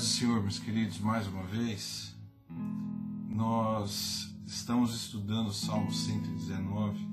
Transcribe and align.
paz 0.00 0.08
do 0.08 0.14
Senhor, 0.14 0.40
meus 0.40 0.58
queridos, 0.58 0.98
mais 0.98 1.26
uma 1.26 1.42
vez, 1.42 2.16
nós 3.28 4.34
estamos 4.46 4.94
estudando 4.94 5.48
o 5.48 5.52
Salmo 5.52 5.92
119, 5.92 7.06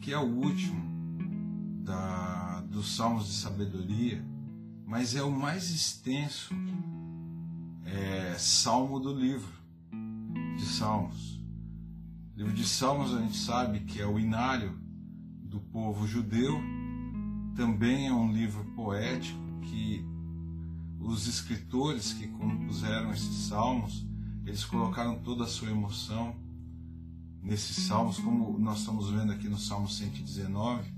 que 0.00 0.14
é 0.14 0.18
o 0.18 0.24
último 0.24 0.80
da, 1.84 2.62
dos 2.70 2.96
Salmos 2.96 3.26
de 3.26 3.34
Sabedoria, 3.34 4.24
mas 4.86 5.14
é 5.14 5.22
o 5.22 5.30
mais 5.30 5.70
extenso 5.70 6.54
é, 7.84 8.34
salmo 8.38 8.98
do 8.98 9.12
livro 9.12 9.52
de 10.56 10.64
Salmos. 10.64 11.38
O 12.34 12.38
livro 12.38 12.54
de 12.54 12.66
Salmos 12.66 13.14
a 13.14 13.20
gente 13.20 13.36
sabe 13.36 13.80
que 13.80 14.00
é 14.00 14.06
o 14.06 14.18
inário 14.18 14.72
do 15.42 15.60
povo 15.60 16.06
judeu, 16.06 16.58
também 17.54 18.06
é 18.06 18.12
um 18.12 18.32
livro 18.32 18.64
poético 18.74 19.38
que 19.60 20.15
os 21.06 21.28
escritores 21.28 22.12
que 22.12 22.26
compuseram 22.26 23.12
esses 23.12 23.46
salmos, 23.46 24.04
eles 24.44 24.64
colocaram 24.64 25.18
toda 25.20 25.44
a 25.44 25.46
sua 25.46 25.70
emoção 25.70 26.34
nesses 27.42 27.84
salmos, 27.84 28.18
como 28.18 28.58
nós 28.58 28.80
estamos 28.80 29.08
vendo 29.10 29.30
aqui 29.32 29.48
no 29.48 29.56
Salmo 29.56 29.88
119, 29.88 30.90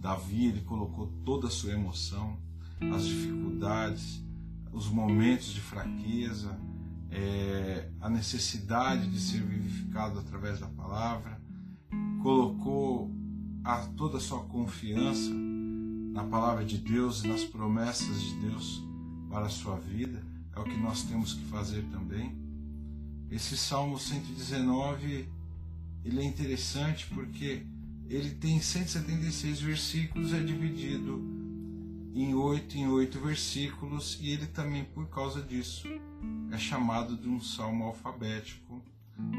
Davi, 0.00 0.46
ele 0.46 0.62
colocou 0.62 1.06
toda 1.24 1.46
a 1.46 1.50
sua 1.50 1.72
emoção, 1.72 2.36
as 2.92 3.06
dificuldades, 3.06 4.20
os 4.72 4.88
momentos 4.88 5.52
de 5.54 5.60
fraqueza, 5.60 6.58
é, 7.08 7.88
a 8.00 8.10
necessidade 8.10 9.08
de 9.08 9.20
ser 9.20 9.42
vivificado 9.42 10.18
através 10.18 10.58
da 10.58 10.66
palavra, 10.66 11.40
colocou 12.20 13.08
a, 13.62 13.86
toda 13.96 14.16
a 14.16 14.20
sua 14.20 14.42
confiança 14.44 15.30
na 15.32 16.24
palavra 16.24 16.64
de 16.64 16.78
Deus 16.78 17.22
e 17.22 17.28
nas 17.28 17.44
promessas 17.44 18.20
de 18.20 18.34
Deus 18.40 18.91
para 19.32 19.46
a 19.46 19.50
sua 19.50 19.76
vida, 19.76 20.22
é 20.54 20.60
o 20.60 20.64
que 20.64 20.76
nós 20.76 21.04
temos 21.04 21.32
que 21.32 21.44
fazer 21.46 21.82
também. 21.90 22.36
Esse 23.30 23.56
Salmo 23.56 23.98
119, 23.98 25.26
ele 26.04 26.20
é 26.20 26.24
interessante 26.24 27.06
porque 27.06 27.64
ele 28.10 28.30
tem 28.32 28.60
176 28.60 29.62
versículos, 29.62 30.34
é 30.34 30.40
dividido 30.40 31.18
em 32.14 32.34
oito 32.34 32.76
em 32.76 32.86
oito 32.88 33.18
versículos 33.20 34.18
e 34.20 34.28
ele 34.28 34.46
também, 34.46 34.84
por 34.84 35.08
causa 35.08 35.40
disso, 35.40 35.88
é 36.50 36.58
chamado 36.58 37.16
de 37.16 37.26
um 37.26 37.40
salmo 37.40 37.84
alfabético 37.84 38.82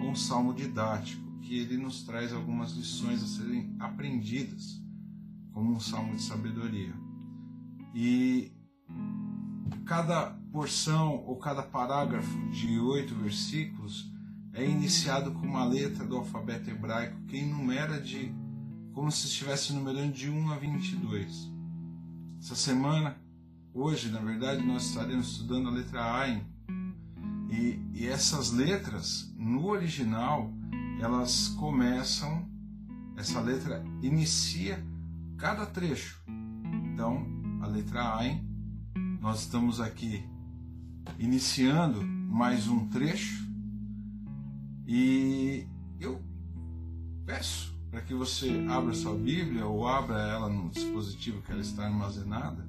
ou 0.02 0.10
um 0.10 0.16
salmo 0.16 0.56
didático, 0.56 1.22
que 1.44 1.60
ele 1.60 1.78
nos 1.78 2.02
traz 2.02 2.34
algumas 2.34 2.72
lições 2.72 3.22
a 3.22 3.28
serem 3.28 3.76
aprendidas 3.78 4.82
como 5.52 5.72
um 5.72 5.80
salmo 5.80 6.16
de 6.16 6.24
sabedoria. 6.24 6.96
E 7.94 8.52
cada 9.86 10.28
porção 10.52 11.24
ou 11.26 11.36
cada 11.38 11.62
parágrafo 11.62 12.38
de 12.52 12.80
oito 12.80 13.14
versículos 13.16 14.12
é 14.54 14.66
iniciado 14.66 15.32
com 15.32 15.46
uma 15.46 15.66
letra 15.66 16.06
do 16.06 16.16
alfabeto 16.16 16.70
hebraico 16.70 17.20
que 17.28 17.38
enumera 17.38 18.00
de 18.00 18.34
como 18.94 19.12
se 19.12 19.28
estivesse 19.28 19.74
numerando 19.74 20.14
de 20.14 20.30
1 20.30 20.52
a 20.52 20.58
22. 20.58 21.52
Essa 22.40 22.56
semana, 22.56 23.18
hoje, 23.74 24.10
na 24.10 24.20
verdade, 24.20 24.64
nós 24.64 24.86
estaremos 24.86 25.32
estudando 25.32 25.70
a 25.70 25.72
letra 25.72 26.22
Ain. 26.22 26.46
E, 27.50 27.80
e 27.94 28.08
essas 28.08 28.52
letras, 28.52 29.34
no 29.36 29.66
original, 29.66 30.54
elas 31.00 31.48
começam, 31.60 32.48
essa 33.18 33.40
letra 33.42 33.84
inicia 34.02 34.84
cada 35.38 35.66
trecho. 35.66 36.24
Então, 36.94 37.26
a 37.62 37.68
letra 37.68 38.18
Ain 38.18 38.53
nós 39.24 39.40
estamos 39.40 39.80
aqui 39.80 40.22
iniciando 41.18 42.04
mais 42.04 42.68
um 42.68 42.90
trecho 42.90 43.48
e 44.86 45.66
eu 45.98 46.22
peço 47.26 47.74
para 47.90 48.02
que 48.02 48.14
você 48.14 48.66
abra 48.70 48.94
sua 48.94 49.16
Bíblia 49.16 49.66
ou 49.66 49.88
abra 49.88 50.20
ela 50.24 50.50
no 50.50 50.70
dispositivo 50.70 51.42
que 51.42 51.54
ela 51.54 51.62
está 51.62 51.86
armazenada 51.86 52.68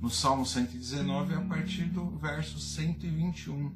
no 0.00 0.08
Salmo 0.08 0.46
119 0.46 1.34
a 1.34 1.40
partir 1.42 1.84
do 1.84 2.16
verso 2.16 2.58
121. 2.58 3.70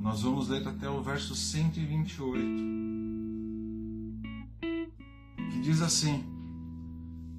Nós 0.00 0.22
vamos 0.22 0.46
ler 0.48 0.68
até 0.68 0.88
o 0.88 1.02
verso 1.02 1.34
128, 1.34 2.40
que 5.50 5.60
diz 5.60 5.82
assim: 5.82 6.24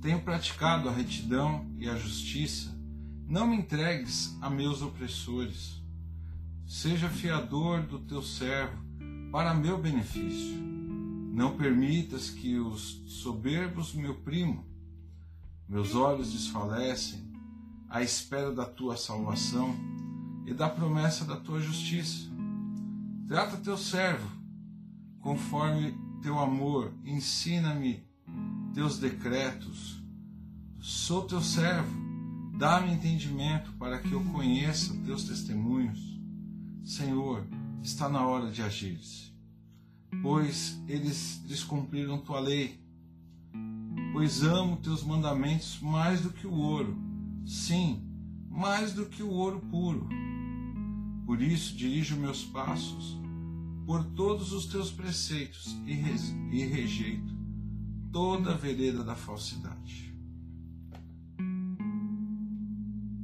Tenho 0.02 0.20
praticado 0.24 0.90
a 0.90 0.92
retidão 0.92 1.66
e 1.78 1.88
a 1.88 1.96
justiça 1.96 2.75
não 3.28 3.48
me 3.48 3.58
entregues 3.58 4.38
a 4.40 4.50
meus 4.50 4.82
opressores. 4.82 5.82
Seja 6.68 7.10
fiador 7.10 7.82
do 7.82 8.00
teu 8.00 8.22
servo, 8.22 8.84
para 9.32 9.54
meu 9.54 9.78
benefício. 9.78 10.56
Não 11.34 11.58
permitas 11.58 12.30
que 12.30 12.58
os 12.58 13.04
soberbos 13.08 13.94
me 13.94 14.08
oprimam. 14.08 14.64
Meus 15.68 15.96
olhos 15.96 16.32
desfalecem 16.32 17.34
à 17.90 18.02
espera 18.02 18.54
da 18.54 18.66
tua 18.66 18.96
salvação 18.96 19.76
e 20.46 20.54
da 20.54 20.70
promessa 20.70 21.26
da 21.26 21.36
tua 21.36 21.60
justiça. 21.60 22.30
Trata 23.28 23.58
teu 23.58 23.78
servo 23.78 24.30
conforme 25.20 25.98
teu 26.22 26.38
amor, 26.38 26.94
ensina-me 27.04 28.08
teus 28.74 29.00
decretos. 29.00 30.00
Sou 30.80 31.24
teu 31.24 31.42
servo 31.42 32.05
Dá-me 32.58 32.94
entendimento 32.94 33.74
para 33.74 34.00
que 34.00 34.14
eu 34.14 34.24
conheça 34.26 34.96
teus 35.06 35.26
testemunhos. 35.26 36.00
Senhor, 36.86 37.46
está 37.84 38.08
na 38.08 38.26
hora 38.26 38.50
de 38.50 38.62
agir, 38.62 39.00
pois 40.22 40.80
eles 40.88 41.42
descumpriram 41.46 42.18
tua 42.20 42.40
lei. 42.40 42.80
Pois 44.14 44.42
amo 44.44 44.78
teus 44.78 45.04
mandamentos 45.04 45.80
mais 45.82 46.22
do 46.22 46.30
que 46.30 46.48
o 46.48 46.54
ouro, 46.54 46.98
sim, 47.46 48.02
mais 48.50 48.94
do 48.94 49.06
que 49.06 49.22
o 49.22 49.30
ouro 49.30 49.60
puro. 49.60 50.08
Por 51.26 51.42
isso 51.42 51.76
dirijo 51.76 52.16
meus 52.16 52.44
passos 52.46 53.18
por 53.86 54.04
todos 54.04 54.54
os 54.54 54.66
teus 54.66 54.92
preceitos 54.92 55.76
e 55.86 56.64
rejeito 56.64 57.36
toda 58.12 58.54
a 58.54 58.58
vereda 58.58 59.04
da 59.04 59.16
falsidade. 59.16 60.05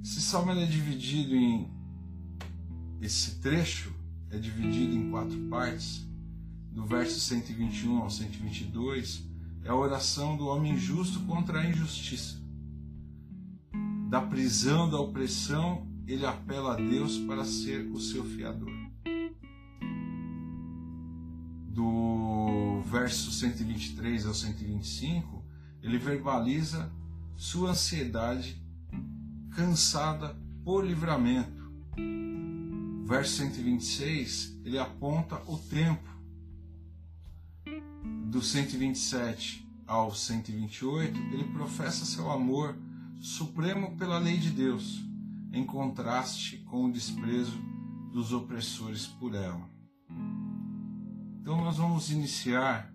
Salmo 0.04 0.52
é 0.52 0.66
dividido 0.66 1.36
em. 1.36 1.70
Esse 3.02 3.40
trecho 3.40 3.94
é 4.30 4.38
dividido 4.38 4.96
em 4.96 5.12
quatro 5.12 5.38
partes. 5.50 6.08
Do 6.72 6.86
verso 6.86 7.20
121 7.20 7.98
ao 7.98 8.10
122 8.10 9.30
é 9.64 9.70
a 9.70 9.76
oração 9.76 10.38
do 10.38 10.48
homem 10.48 10.78
justo 10.78 11.20
contra 11.22 11.60
a 11.60 11.70
injustiça. 11.70 12.40
Da 14.10 14.22
prisão, 14.22 14.90
da 14.90 15.00
opressão, 15.00 15.88
ele 16.08 16.26
apela 16.26 16.74
a 16.74 16.78
Deus 16.78 17.18
para 17.20 17.44
ser 17.44 17.86
o 17.92 18.00
seu 18.00 18.24
fiador. 18.24 18.72
Do 21.68 22.82
verso 22.86 23.32
123 23.32 24.26
ao 24.26 24.34
125, 24.34 25.44
ele 25.82 25.98
verbaliza 25.98 26.92
sua 27.36 27.72
ansiedade 27.72 28.61
cansada 29.52 30.36
por 30.64 30.86
livramento. 30.86 31.62
Verso 33.06 33.38
126, 33.38 34.62
ele 34.64 34.78
aponta 34.78 35.42
o 35.48 35.58
tempo. 35.58 36.10
Do 38.28 38.42
127 38.42 39.68
ao 39.86 40.16
128, 40.16 41.20
ele 41.34 41.44
professa 41.46 42.06
seu 42.06 42.32
amor 42.32 42.78
supremo 43.20 43.98
pela 43.98 44.18
lei 44.18 44.38
de 44.38 44.50
Deus, 44.50 45.04
em 45.52 45.66
contraste 45.66 46.58
com 46.60 46.86
o 46.86 46.92
desprezo 46.92 47.60
dos 48.14 48.32
opressores 48.32 49.06
por 49.06 49.36
ela. 49.36 49.70
Então 51.42 51.58
nós 51.58 51.78
vamos 51.78 52.10
iniciar 52.10 52.94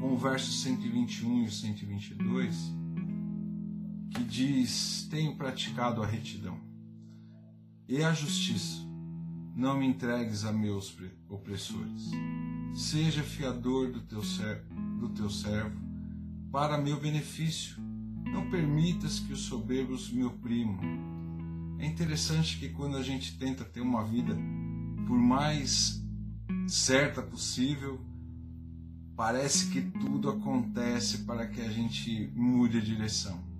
com 0.00 0.14
o 0.14 0.18
verso 0.18 0.50
121 0.50 1.44
e 1.44 1.50
122 1.50 2.83
que 4.14 4.22
diz: 4.22 5.06
Tenho 5.10 5.34
praticado 5.34 6.02
a 6.02 6.06
retidão 6.06 6.58
e 7.88 8.02
a 8.02 8.14
justiça. 8.14 8.82
Não 9.56 9.76
me 9.78 9.86
entregues 9.86 10.44
a 10.44 10.52
meus 10.52 10.96
opressores. 11.28 12.10
Seja 12.74 13.22
fiador 13.22 13.90
do 13.90 14.00
teu, 14.00 14.22
do 14.98 15.08
teu 15.10 15.28
servo, 15.28 15.78
para 16.50 16.78
meu 16.78 16.98
benefício. 16.98 17.76
Não 18.24 18.50
permitas 18.50 19.20
que 19.20 19.32
os 19.32 19.42
soberbos 19.42 20.10
me 20.10 20.24
oprimam. 20.24 20.80
É 21.78 21.86
interessante 21.86 22.58
que 22.58 22.68
quando 22.70 22.96
a 22.96 23.02
gente 23.02 23.38
tenta 23.38 23.64
ter 23.64 23.80
uma 23.80 24.04
vida 24.04 24.36
por 25.06 25.18
mais 25.18 26.02
certa 26.66 27.22
possível, 27.22 28.00
parece 29.14 29.70
que 29.70 29.82
tudo 29.82 30.30
acontece 30.30 31.18
para 31.18 31.46
que 31.46 31.60
a 31.60 31.70
gente 31.70 32.32
mude 32.34 32.78
a 32.78 32.80
direção 32.80 33.53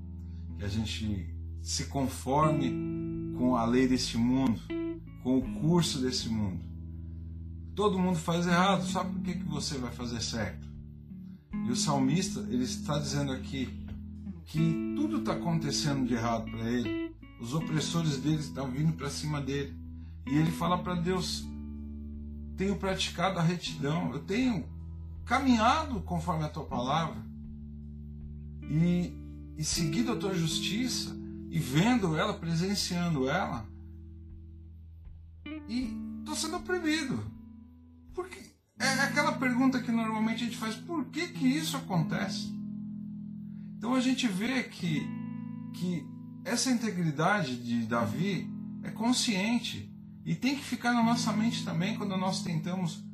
que 0.59 0.65
a 0.65 0.69
gente 0.69 1.35
se 1.62 1.87
conforme 1.87 3.35
com 3.37 3.56
a 3.56 3.65
lei 3.65 3.89
deste 3.89 4.17
mundo, 4.17 4.61
com 5.23 5.39
o 5.39 5.61
curso 5.61 6.01
desse 6.01 6.29
mundo. 6.29 6.62
Todo 7.75 7.99
mundo 7.99 8.19
faz 8.19 8.47
errado, 8.47 8.87
sabe 8.87 9.12
por 9.12 9.23
que, 9.23 9.35
que 9.35 9.45
você 9.45 9.79
vai 9.79 9.91
fazer 9.91 10.21
certo? 10.21 10.69
E 11.67 11.71
o 11.71 11.77
salmista, 11.77 12.41
ele 12.51 12.65
está 12.65 12.99
dizendo 12.99 13.33
aqui 13.33 13.69
que 14.45 14.95
tudo 14.97 15.19
está 15.19 15.33
acontecendo 15.33 16.06
de 16.06 16.15
errado 16.15 16.51
para 16.51 16.71
ele. 16.71 17.15
Os 17.41 17.55
opressores 17.55 18.19
dele 18.19 18.41
estão 18.41 18.71
vindo 18.71 18.93
para 18.93 19.11
cima 19.11 19.41
dele. 19.41 19.75
E 20.27 20.37
ele 20.37 20.51
fala 20.51 20.79
para 20.79 20.95
Deus: 20.95 21.45
Tenho 22.56 22.77
praticado 22.77 23.39
a 23.39 23.43
retidão, 23.43 24.12
eu 24.12 24.21
tenho 24.21 24.65
caminhado 25.25 26.01
conforme 26.03 26.45
a 26.45 26.49
tua 26.49 26.65
palavra 26.65 27.17
e, 28.71 29.12
e 29.56 29.65
seguido 29.65 30.12
a 30.12 30.17
tua 30.17 30.35
justiça 30.35 31.17
e 31.51 31.59
vendo 31.59 32.17
ela, 32.17 32.35
presenciando 32.35 33.29
ela. 33.29 33.67
E 35.69 35.97
estou 36.21 36.35
sendo 36.35 36.56
oprimido. 36.56 37.25
Porque 38.15 38.39
é 38.79 38.89
aquela 39.01 39.33
pergunta 39.33 39.81
que 39.81 39.93
normalmente 39.93 40.43
a 40.43 40.47
gente 40.47 40.56
faz: 40.56 40.75
por 40.75 41.06
que, 41.06 41.29
que 41.29 41.47
isso 41.47 41.77
acontece? 41.77 42.53
Então 43.77 43.95
a 43.95 44.01
gente 44.01 44.27
vê 44.27 44.62
que, 44.65 45.06
que 45.75 46.06
essa 46.45 46.71
integridade 46.71 47.56
de 47.56 47.87
Davi 47.87 48.51
é 48.83 48.91
consciente 48.91 49.91
e 50.25 50.35
tem 50.35 50.56
que 50.56 50.65
ficar 50.65 50.93
na 50.93 51.03
nossa 51.03 51.33
mente 51.33 51.65
também 51.65 51.97
quando 51.97 52.17
nós 52.17 52.43
tentamos 52.43 53.05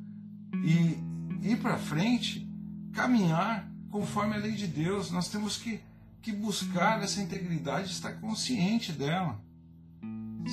ir, 0.63 0.97
ir 1.41 1.57
para 1.57 1.77
frente, 1.77 2.49
caminhar 2.93 3.69
conforme 3.89 4.35
a 4.35 4.37
lei 4.37 4.53
de 4.53 4.67
Deus. 4.67 5.11
Nós 5.11 5.29
temos 5.29 5.57
que, 5.57 5.81
que 6.21 6.31
buscar 6.31 7.01
essa 7.01 7.21
integridade, 7.21 7.91
estar 7.91 8.13
consciente 8.13 8.91
dela, 8.91 9.43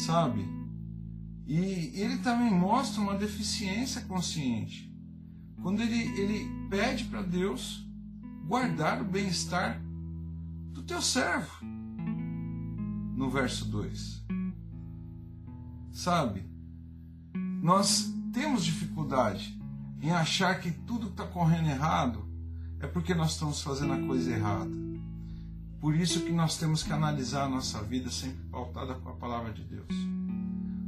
sabe? 0.06 0.46
E 1.46 1.56
ele 1.94 2.18
também 2.18 2.50
mostra 2.50 3.00
uma 3.00 3.16
deficiência 3.16 4.02
consciente. 4.02 4.92
Quando 5.62 5.82
ele, 5.82 5.98
ele 6.20 6.68
pede 6.68 7.04
para 7.04 7.22
Deus 7.22 7.86
guardar 8.46 9.02
o 9.02 9.04
bem-estar 9.04 9.80
do 10.72 10.82
teu 10.82 11.02
servo. 11.02 11.50
No 13.16 13.30
verso 13.30 13.64
2. 13.66 14.24
Sabe? 15.92 16.46
Nós 17.62 18.12
temos 18.32 18.64
dificuldade 18.64 19.58
em 20.00 20.10
achar 20.10 20.60
que 20.60 20.70
tudo 20.70 21.08
está 21.08 21.26
correndo 21.26 21.68
errado 21.68 22.28
é 22.80 22.86
porque 22.86 23.14
nós 23.14 23.32
estamos 23.32 23.60
fazendo 23.60 23.94
a 23.94 24.06
coisa 24.06 24.30
errada. 24.30 24.88
Por 25.80 25.94
isso 25.94 26.25
que 26.25 26.32
nós 26.32 26.56
temos 26.56 26.82
que 26.82 26.92
analisar 26.92 27.44
a 27.44 27.48
nossa 27.48 27.82
vida 27.82 28.10
sempre 28.10 28.44
pautada 28.50 28.94
com 28.94 29.10
a 29.10 29.14
palavra 29.14 29.52
de 29.52 29.62
Deus. 29.62 29.88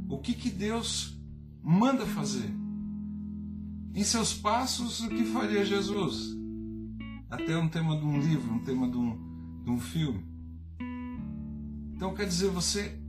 O 0.09 0.17
que, 0.17 0.33
que 0.33 0.49
Deus 0.49 1.17
manda 1.63 2.05
fazer? 2.05 2.49
Em 3.95 4.03
seus 4.03 4.33
passos, 4.33 4.99
o 4.99 5.09
que 5.09 5.23
faria 5.25 5.63
Jesus? 5.63 6.35
Até 7.29 7.57
um 7.57 7.69
tema 7.69 7.97
de 7.97 8.05
um 8.05 8.19
livro, 8.19 8.53
um 8.53 8.63
tema 8.63 8.89
de 8.89 8.97
um, 8.97 9.63
de 9.63 9.71
um 9.71 9.79
filme. 9.79 10.25
Então 11.95 12.13
quer 12.13 12.27
dizer, 12.27 12.49
você, 12.49 12.99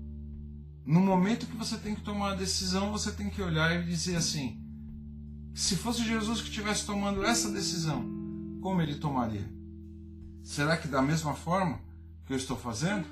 no 0.86 1.00
momento 1.00 1.46
que 1.46 1.56
você 1.56 1.76
tem 1.76 1.96
que 1.96 2.02
tomar 2.02 2.30
uma 2.30 2.36
decisão, 2.36 2.92
você 2.92 3.10
tem 3.10 3.28
que 3.28 3.42
olhar 3.42 3.74
e 3.74 3.84
dizer 3.84 4.14
assim: 4.14 4.62
se 5.52 5.74
fosse 5.74 6.04
Jesus 6.04 6.40
que 6.40 6.48
estivesse 6.48 6.86
tomando 6.86 7.24
essa 7.24 7.50
decisão, 7.50 8.04
como 8.60 8.80
ele 8.80 8.94
tomaria? 8.94 9.61
Será 10.42 10.76
que 10.76 10.88
da 10.88 11.00
mesma 11.00 11.34
forma 11.34 11.80
que 12.26 12.32
eu 12.32 12.36
estou 12.36 12.56
fazendo? 12.56 13.06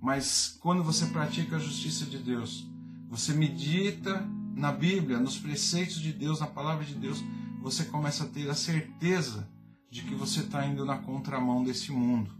Mas 0.00 0.56
quando 0.60 0.82
você 0.82 1.06
pratica 1.06 1.56
a 1.56 1.60
justiça 1.60 2.04
de 2.04 2.18
Deus, 2.18 2.68
você 3.08 3.32
medita 3.32 4.20
na 4.54 4.72
Bíblia, 4.72 5.18
nos 5.18 5.38
preceitos 5.38 6.00
de 6.00 6.12
Deus, 6.12 6.40
na 6.40 6.46
palavra 6.46 6.84
de 6.84 6.94
Deus, 6.94 7.22
você 7.60 7.84
começa 7.84 8.24
a 8.24 8.28
ter 8.28 8.48
a 8.48 8.54
certeza 8.54 9.48
de 9.90 10.02
que 10.02 10.14
você 10.14 10.40
está 10.40 10.66
indo 10.66 10.84
na 10.84 10.98
contramão 10.98 11.62
desse 11.62 11.92
mundo. 11.92 12.34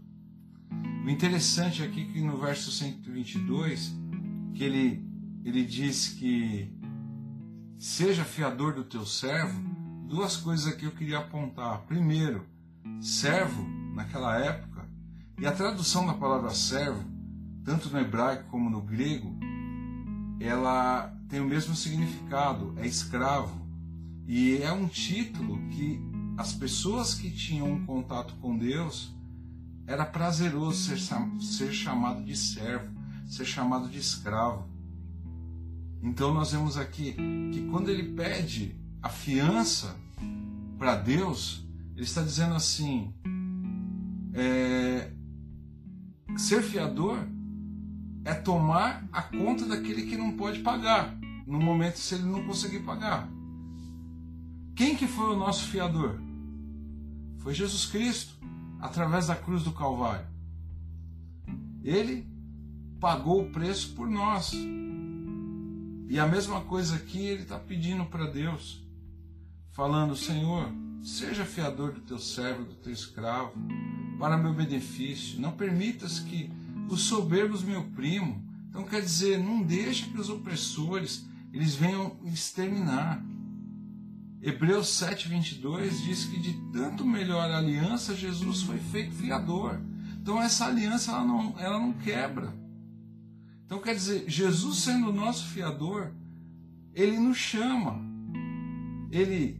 O 1.05 1.09
interessante 1.09 1.81
aqui 1.83 2.01
é 2.01 2.13
que 2.13 2.21
no 2.21 2.37
verso 2.37 2.71
122, 2.71 3.95
que 4.53 4.63
ele, 4.63 5.05
ele 5.45 5.65
diz 5.65 6.09
que 6.09 6.69
seja 7.77 8.25
fiador 8.25 8.73
do 8.73 8.83
teu 8.83 9.05
servo, 9.05 9.57
duas 10.07 10.35
coisas 10.35 10.67
aqui 10.67 10.85
eu 10.85 10.91
queria 10.91 11.19
apontar. 11.19 11.79
Primeiro, 11.83 12.45
servo, 13.01 13.65
naquela 13.93 14.37
época, 14.37 14.87
e 15.39 15.45
a 15.45 15.51
tradução 15.51 16.05
da 16.05 16.13
palavra 16.13 16.49
servo, 16.51 17.03
tanto 17.63 17.89
no 17.89 17.99
hebraico 17.99 18.49
como 18.49 18.69
no 18.69 18.81
grego, 18.81 19.37
ela 20.39 21.13
tem 21.29 21.39
o 21.39 21.45
mesmo 21.45 21.75
significado, 21.75 22.73
é 22.77 22.87
escravo. 22.87 23.65
E 24.25 24.57
é 24.61 24.71
um 24.71 24.87
título 24.87 25.57
que 25.69 25.99
as 26.37 26.53
pessoas 26.53 27.13
que 27.13 27.29
tinham 27.31 27.71
um 27.71 27.85
contato 27.85 28.35
com 28.41 28.57
Deus 28.57 29.13
era 29.85 30.05
prazeroso 30.05 30.77
ser, 30.77 30.99
ser 31.39 31.71
chamado 31.71 32.23
de 32.23 32.35
servo, 32.35 32.91
ser 33.25 33.45
chamado 33.45 33.89
de 33.89 33.97
escravo. 33.97 34.67
Então 36.01 36.33
nós 36.33 36.51
vemos 36.51 36.77
aqui 36.77 37.13
que 37.51 37.67
quando 37.71 37.89
ele 37.89 38.13
pede 38.13 38.75
a 39.01 39.09
fiança 39.09 39.95
para 40.77 40.95
Deus, 40.95 41.66
ele 41.97 42.05
está 42.05 42.21
dizendo 42.21 42.53
assim: 42.53 43.11
é, 44.31 45.11
ser 46.37 46.61
fiador 46.61 47.17
é 48.23 48.35
tomar 48.35 49.07
a 49.11 49.23
conta 49.23 49.65
daquele 49.65 50.03
que 50.05 50.15
não 50.15 50.37
pode 50.37 50.59
pagar, 50.59 51.17
no 51.47 51.59
momento 51.59 51.97
se 51.97 52.13
ele 52.13 52.25
não 52.25 52.45
conseguir 52.45 52.81
pagar. 52.81 53.27
Quem 54.75 54.95
que 54.95 55.07
foi 55.07 55.33
o 55.33 55.39
nosso 55.39 55.63
fiador? 55.69 56.19
Foi 57.39 57.51
Jesus 57.51 57.87
Cristo 57.87 58.35
através 58.79 59.25
da 59.25 59.35
cruz 59.35 59.63
do 59.63 59.71
Calvário. 59.71 60.27
Ele 61.83 62.27
pagou 62.99 63.41
o 63.41 63.49
preço 63.49 63.95
por 63.95 64.07
nós. 64.07 64.53
E 66.09 66.19
a 66.19 66.27
mesma 66.27 66.61
coisa 66.61 66.95
aqui 66.95 67.25
ele 67.25 67.41
está 67.41 67.57
pedindo 67.57 68.05
para 68.05 68.27
Deus, 68.27 68.85
falando: 69.71 70.15
Senhor, 70.15 70.71
seja 71.03 71.45
fiador 71.45 71.93
do 71.93 72.01
teu 72.01 72.19
servo, 72.19 72.65
do 72.65 72.75
teu 72.75 72.91
escravo, 72.91 73.53
para 74.19 74.37
meu 74.37 74.53
benefício. 74.53 75.39
Não 75.39 75.51
permitas 75.51 76.19
que 76.19 76.51
os 76.89 77.01
soberbos 77.01 77.63
me 77.63 77.75
oprimam. 77.75 78.41
Então 78.69 78.83
quer 78.83 79.01
dizer, 79.01 79.37
não 79.37 79.61
deixe 79.61 80.09
que 80.09 80.19
os 80.19 80.29
opressores 80.29 81.25
eles 81.53 81.75
venham 81.75 82.17
exterminar. 82.25 83.23
Hebreus 84.41 84.87
7:22 84.87 86.03
diz 86.03 86.25
que 86.25 86.39
de 86.39 86.53
tanto 86.71 87.05
melhor 87.05 87.49
aliança 87.49 88.15
Jesus 88.15 88.61
foi 88.61 88.77
feito 88.77 89.15
fiador. 89.15 89.79
Então 90.21 90.41
essa 90.41 90.65
aliança 90.65 91.11
ela 91.11 91.23
não, 91.23 91.59
ela 91.59 91.79
não 91.79 91.93
quebra. 91.93 92.53
Então 93.65 93.79
quer 93.79 93.95
dizer, 93.95 94.29
Jesus 94.29 94.77
sendo 94.77 95.09
o 95.09 95.13
nosso 95.13 95.47
fiador, 95.47 96.11
ele 96.93 97.17
nos 97.17 97.37
chama. 97.37 97.99
Ele 99.11 99.59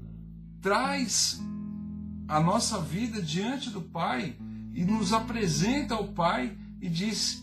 traz 0.67 1.41
a 2.27 2.41
nossa 2.41 2.81
vida 2.81 3.21
diante 3.21 3.69
do 3.69 3.81
Pai 3.81 4.35
e 4.73 4.83
nos 4.83 5.13
apresenta 5.13 5.95
ao 5.95 6.09
Pai 6.09 6.57
e 6.81 6.89
diz: 6.89 7.41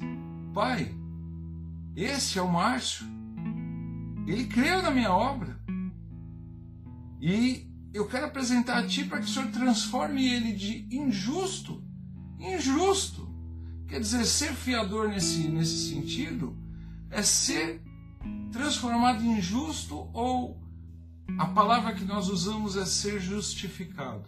Pai, 0.52 0.94
esse 1.96 2.38
é 2.38 2.42
o 2.42 2.52
Márcio. 2.52 3.06
Ele 4.26 4.44
creu 4.44 4.82
na 4.82 4.90
minha 4.90 5.10
obra. 5.10 5.58
E 7.18 7.66
eu 7.94 8.06
quero 8.06 8.26
apresentar 8.26 8.76
a 8.76 8.86
ti 8.86 9.04
para 9.04 9.20
que 9.20 9.24
o 9.24 9.28
Senhor 9.28 9.50
transforme 9.50 10.28
ele 10.28 10.52
de 10.52 10.86
injusto 10.94 11.82
injusto. 12.38 13.26
Quer 13.88 14.00
dizer, 14.00 14.26
ser 14.26 14.52
fiador 14.52 15.08
nesse, 15.08 15.48
nesse 15.48 15.88
sentido 15.88 16.58
é 17.10 17.22
ser 17.22 17.80
transformado 18.52 19.24
em 19.24 19.40
justo 19.40 20.10
ou 20.12 20.62
a 21.38 21.46
palavra 21.46 21.94
que 21.94 22.04
nós 22.04 22.28
usamos 22.28 22.76
é 22.76 22.86
ser 22.86 23.20
justificado. 23.20 24.24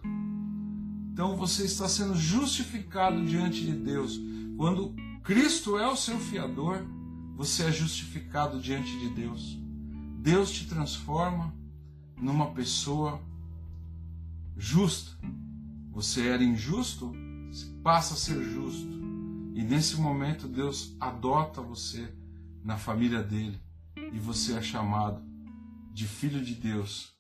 Então 1.13 1.37
você 1.37 1.65
está 1.65 1.89
sendo 1.89 2.17
justificado 2.17 3.25
diante 3.25 3.65
de 3.65 3.73
Deus. 3.73 4.21
Quando 4.57 4.95
Cristo 5.23 5.79
é 5.79 5.87
o 5.87 5.97
seu 5.97 6.19
fiador, 6.19 6.85
você 7.37 7.65
é 7.65 7.73
justificado 7.73 8.61
diante 8.61 8.99
de 8.99 9.11
Deus. 9.11 9.59
Deus 10.19 10.51
te 10.51 10.67
transforma 10.67 11.55
numa 12.17 12.51
pessoa 12.53 13.21
justa. 14.57 15.17
Você 15.93 16.29
era 16.29 16.43
injusto, 16.43 17.13
passa 17.83 18.15
a 18.15 18.17
ser 18.17 18.43
justo. 18.43 18.97
E 19.55 19.63
nesse 19.63 20.01
momento 20.01 20.49
Deus 20.49 20.97
adota 21.01 21.63
você 21.63 22.13
na 22.65 22.77
família 22.77 23.23
dele 23.23 23.61
e 24.13 24.19
você 24.19 24.55
é 24.55 24.63
chamado 24.63 25.23
de 25.97 26.07
filho 26.07 26.45
de 26.45 26.55
Deus 26.55 27.11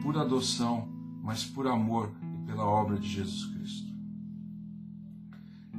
por 0.00 0.16
adoção, 0.16 0.88
mas 1.22 1.44
por 1.44 1.66
amor 1.66 2.10
e 2.34 2.46
pela 2.46 2.64
obra 2.64 2.98
de 2.98 3.06
Jesus 3.06 3.44
Cristo. 3.44 3.92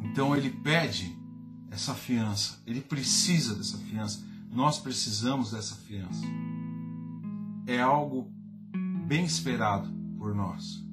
Então 0.04 0.36
ele 0.36 0.52
pede 0.52 1.18
essa 1.72 1.96
fiança, 1.96 2.62
ele 2.68 2.80
precisa 2.80 3.56
dessa 3.56 3.80
fiança. 3.80 4.24
Nós 4.52 4.78
precisamos 4.78 5.50
dessa 5.50 5.74
fiança. 5.74 6.24
É 7.66 7.82
algo 7.82 8.32
bem 9.08 9.26
esperado 9.26 9.90
por 10.20 10.36
nós. 10.36 10.86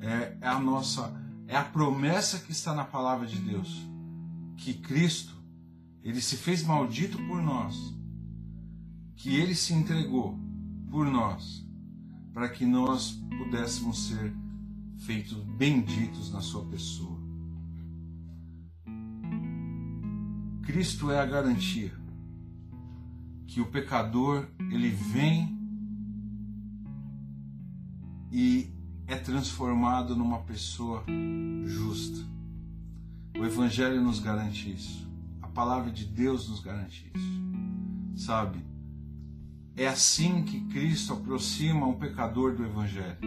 É, 0.00 0.38
é 0.40 0.48
a 0.48 0.58
nossa, 0.58 1.14
é 1.46 1.54
a 1.54 1.64
promessa 1.64 2.38
que 2.38 2.52
está 2.52 2.74
na 2.74 2.84
palavra 2.84 3.26
de 3.26 3.36
Deus, 3.40 3.86
que 4.56 4.72
Cristo, 4.72 5.34
ele 6.02 6.22
se 6.22 6.38
fez 6.38 6.62
maldito 6.62 7.18
por 7.26 7.42
nós, 7.42 7.76
que 9.16 9.36
ele 9.36 9.54
se 9.54 9.74
entregou 9.74 10.42
por 10.94 11.10
nós, 11.10 11.66
para 12.32 12.48
que 12.48 12.64
nós 12.64 13.20
pudéssemos 13.36 14.06
ser 14.06 14.32
feitos 14.98 15.42
benditos 15.56 16.32
na 16.32 16.40
sua 16.40 16.64
pessoa. 16.66 17.18
Cristo 20.62 21.10
é 21.10 21.18
a 21.18 21.26
garantia 21.26 21.92
que 23.44 23.60
o 23.60 23.66
pecador 23.66 24.46
ele 24.70 24.90
vem 24.90 25.58
e 28.30 28.72
é 29.08 29.16
transformado 29.16 30.14
numa 30.14 30.42
pessoa 30.42 31.04
justa. 31.64 32.20
O 33.36 33.44
Evangelho 33.44 34.00
nos 34.00 34.20
garante 34.20 34.72
isso. 34.72 35.10
A 35.42 35.48
palavra 35.48 35.90
de 35.90 36.04
Deus 36.04 36.48
nos 36.48 36.60
garante 36.60 37.10
isso. 37.12 38.24
Sabe? 38.24 38.73
É 39.76 39.88
assim 39.88 40.44
que 40.44 40.60
Cristo 40.68 41.12
aproxima 41.12 41.84
um 41.86 41.98
pecador 41.98 42.54
do 42.54 42.64
Evangelho. 42.64 43.18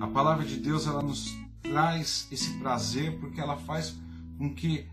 A 0.00 0.06
palavra 0.06 0.44
de 0.44 0.56
Deus 0.56 0.86
ela 0.86 1.02
nos 1.02 1.34
traz 1.62 2.28
esse 2.30 2.58
prazer 2.58 3.18
porque 3.18 3.40
ela 3.40 3.56
faz 3.56 3.96
com 4.36 4.54
que 4.54 4.86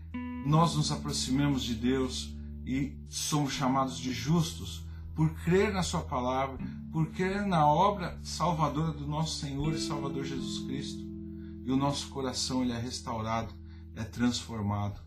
nós 0.46 0.74
nos 0.74 0.90
aproximemos 0.90 1.62
de 1.62 1.74
Deus 1.74 2.34
e 2.64 2.96
somos 3.10 3.52
chamados 3.52 3.98
de 3.98 4.10
justos 4.10 4.86
por 5.14 5.30
crer 5.44 5.70
na 5.72 5.82
Sua 5.82 6.00
palavra, 6.00 6.58
por 6.90 7.08
crer 7.08 7.46
na 7.46 7.66
obra 7.66 8.18
salvadora 8.22 8.92
do 8.92 9.06
nosso 9.06 9.38
Senhor 9.38 9.74
e 9.74 9.78
Salvador 9.78 10.24
Jesus 10.24 10.66
Cristo. 10.66 11.04
E 11.64 11.70
o 11.70 11.76
nosso 11.76 12.08
coração 12.08 12.62
ele 12.62 12.72
é 12.72 12.78
restaurado, 12.78 13.52
é 13.94 14.02
transformado, 14.02 15.00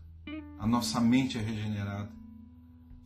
a 0.58 0.66
nossa 0.66 1.00
mente 1.00 1.36
é 1.36 1.40
regenerada. 1.40 2.19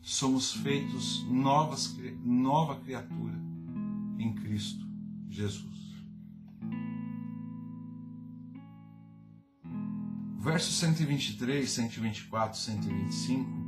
Somos 0.05 0.53
feitos 0.53 1.25
novas, 1.29 1.97
nova 2.23 2.77
criatura 2.77 3.35
em 4.19 4.35
Cristo 4.35 4.87
Jesus. 5.31 5.75
Versos 10.39 10.75
123, 10.75 11.69
124, 11.69 12.59
125 12.59 13.65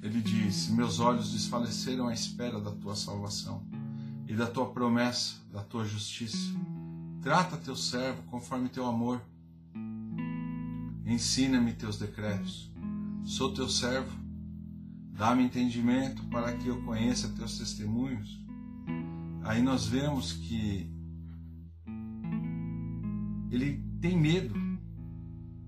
ele 0.00 0.22
diz: 0.22 0.68
Meus 0.70 1.00
olhos 1.00 1.32
desfaleceram 1.32 2.08
à 2.08 2.14
espera 2.14 2.58
da 2.58 2.70
tua 2.70 2.96
salvação 2.96 3.62
e 4.26 4.34
da 4.34 4.46
tua 4.46 4.70
promessa, 4.70 5.34
da 5.52 5.62
tua 5.62 5.84
justiça. 5.84 6.54
Trata 7.20 7.58
teu 7.58 7.76
servo 7.76 8.22
conforme 8.22 8.70
teu 8.70 8.86
amor. 8.86 9.20
Ensina-me 11.04 11.74
teus 11.74 11.98
decretos. 11.98 12.72
Sou 13.22 13.52
teu 13.52 13.68
servo. 13.68 14.27
Dá-me 15.18 15.42
entendimento 15.42 16.22
para 16.30 16.56
que 16.56 16.68
eu 16.68 16.80
conheça 16.82 17.28
teus 17.30 17.58
testemunhos. 17.58 18.40
Aí 19.42 19.60
nós 19.60 19.86
vemos 19.86 20.32
que 20.32 20.90
ele 23.50 23.84
tem 24.00 24.16
medo 24.16 24.54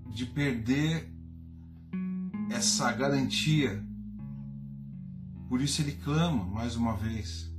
de 0.09 0.25
perder 0.25 1.11
essa 2.49 2.91
garantia 2.91 3.85
por 5.51 5.61
isso 5.61 5.81
ele 5.81 5.91
clama 5.91 6.45
mais 6.45 6.77
uma 6.77 6.95
vez. 6.95 7.53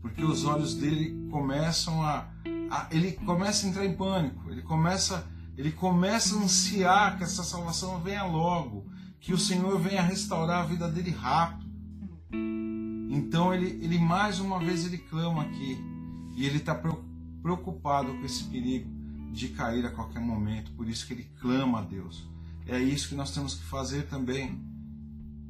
Porque 0.00 0.24
os 0.24 0.46
olhos 0.46 0.74
dele 0.74 1.28
começam 1.30 2.02
a, 2.02 2.26
a, 2.70 2.88
ele 2.90 3.12
começa 3.12 3.66
a 3.66 3.68
entrar 3.68 3.84
em 3.84 3.94
pânico, 3.94 4.50
ele 4.50 4.62
começa 4.62 5.28
ele 5.54 5.70
começa 5.70 6.34
a 6.34 6.38
ansiar 6.38 7.18
que 7.18 7.24
essa 7.24 7.42
salvação 7.42 8.00
venha 8.00 8.24
logo, 8.24 8.86
que 9.20 9.32
o 9.32 9.38
Senhor 9.38 9.78
venha 9.78 10.02
restaurar 10.02 10.62
a 10.62 10.66
vida 10.66 10.88
dele 10.88 11.10
rápido. 11.10 11.68
Então 13.10 13.52
ele, 13.52 13.78
ele 13.82 13.98
mais 13.98 14.38
uma 14.38 14.58
vez 14.58 14.86
ele 14.86 14.98
clama 14.98 15.42
aqui 15.42 15.78
e 16.36 16.46
ele 16.46 16.58
está 16.58 16.74
preocupado 17.42 18.12
com 18.14 18.24
esse 18.24 18.44
perigo 18.44 18.88
de 19.32 19.48
cair 19.48 19.84
a 19.84 19.90
qualquer 19.90 20.20
momento, 20.20 20.70
por 20.72 20.88
isso 20.88 21.06
que 21.06 21.12
ele 21.12 21.30
clama 21.40 21.80
a 21.80 21.82
Deus. 21.82 22.28
É 22.66 22.78
isso 22.78 23.08
que 23.08 23.14
nós 23.14 23.30
temos 23.30 23.54
que 23.54 23.64
fazer 23.64 24.06
também 24.08 24.58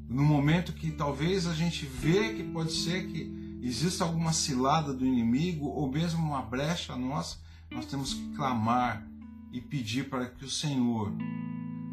no 0.09 0.23
momento 0.23 0.73
que 0.73 0.91
talvez 0.91 1.47
a 1.47 1.53
gente 1.53 1.85
vê 1.85 2.33
que 2.33 2.43
pode 2.43 2.73
ser 2.73 3.09
que 3.09 3.59
exista 3.63 4.05
alguma 4.05 4.33
cilada 4.33 4.95
do 4.95 5.05
inimigo 5.05 5.67
ou 5.67 5.91
mesmo 5.91 6.27
uma 6.27 6.41
brecha 6.41 6.97
nossa, 6.97 7.37
nós 7.71 7.85
temos 7.85 8.15
que 8.15 8.29
clamar 8.35 9.07
e 9.53 9.61
pedir 9.61 10.09
para 10.09 10.27
que 10.27 10.45
o 10.45 10.51
Senhor 10.51 11.13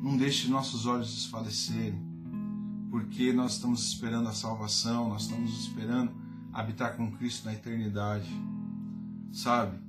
não 0.06 0.16
deixe 0.16 0.48
nossos 0.48 0.86
olhos 0.86 1.16
desfalecerem, 1.16 2.00
porque 2.92 3.34
nós 3.34 3.54
estamos 3.54 3.88
esperando 3.88 4.30
a 4.30 4.34
salvação, 4.34 5.10
nós 5.10 5.24
estamos 5.24 5.52
esperando 5.62 6.12
habitar 6.54 6.96
com 6.96 7.12
Cristo 7.14 7.46
na 7.46 7.54
eternidade. 7.54 8.30
Sabe? 9.34 9.80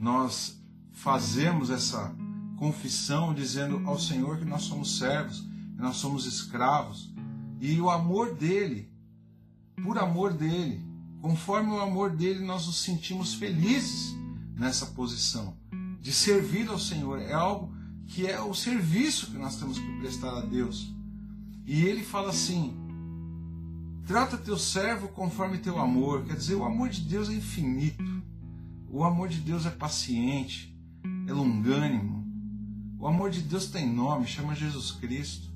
Nós 0.00 0.58
fazemos 0.92 1.68
essa 1.68 2.16
confissão 2.56 3.34
dizendo 3.34 3.86
ao 3.86 3.98
Senhor 3.98 4.38
que 4.38 4.46
nós 4.46 4.62
somos 4.62 4.96
servos, 4.96 5.40
que 5.40 5.82
nós 5.82 5.96
somos 5.96 6.24
escravos, 6.24 7.12
e 7.60 7.78
o 7.78 7.90
amor 7.90 8.34
dele, 8.34 8.90
por 9.82 9.98
amor 9.98 10.32
dele, 10.32 10.82
conforme 11.20 11.72
o 11.72 11.80
amor 11.82 12.16
dele, 12.16 12.42
nós 12.42 12.66
nos 12.66 12.78
sentimos 12.78 13.34
felizes 13.34 14.16
nessa 14.56 14.86
posição 14.86 15.54
de 16.00 16.14
servir 16.14 16.66
ao 16.66 16.78
Senhor. 16.78 17.20
É 17.20 17.34
algo 17.34 17.75
que 18.06 18.26
é 18.26 18.40
o 18.40 18.54
serviço 18.54 19.30
que 19.30 19.38
nós 19.38 19.56
temos 19.56 19.78
que 19.78 19.98
prestar 19.98 20.36
a 20.36 20.40
Deus. 20.40 20.92
E 21.66 21.82
ele 21.82 22.02
fala 22.02 22.30
assim: 22.30 22.74
trata 24.06 24.38
teu 24.38 24.58
servo 24.58 25.08
conforme 25.08 25.58
teu 25.58 25.78
amor. 25.78 26.24
Quer 26.24 26.36
dizer, 26.36 26.54
o 26.54 26.64
amor 26.64 26.88
de 26.88 27.00
Deus 27.02 27.28
é 27.28 27.34
infinito. 27.34 28.04
O 28.88 29.04
amor 29.04 29.28
de 29.28 29.40
Deus 29.40 29.66
é 29.66 29.70
paciente, 29.70 30.74
é 31.26 31.32
longânimo. 31.32 32.24
O 32.98 33.06
amor 33.06 33.30
de 33.30 33.42
Deus 33.42 33.66
tem 33.66 33.86
nome, 33.92 34.26
chama 34.26 34.54
Jesus 34.54 34.92
Cristo. 34.92 35.48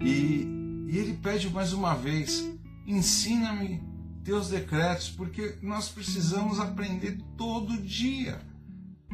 E, 0.00 0.46
e 0.88 0.96
ele 0.96 1.14
pede 1.14 1.50
mais 1.50 1.72
uma 1.72 1.94
vez: 1.94 2.48
ensina-me 2.86 3.82
teus 4.24 4.48
decretos, 4.48 5.10
porque 5.10 5.58
nós 5.60 5.88
precisamos 5.88 6.58
aprender 6.58 7.18
todo 7.36 7.76
dia, 7.76 8.40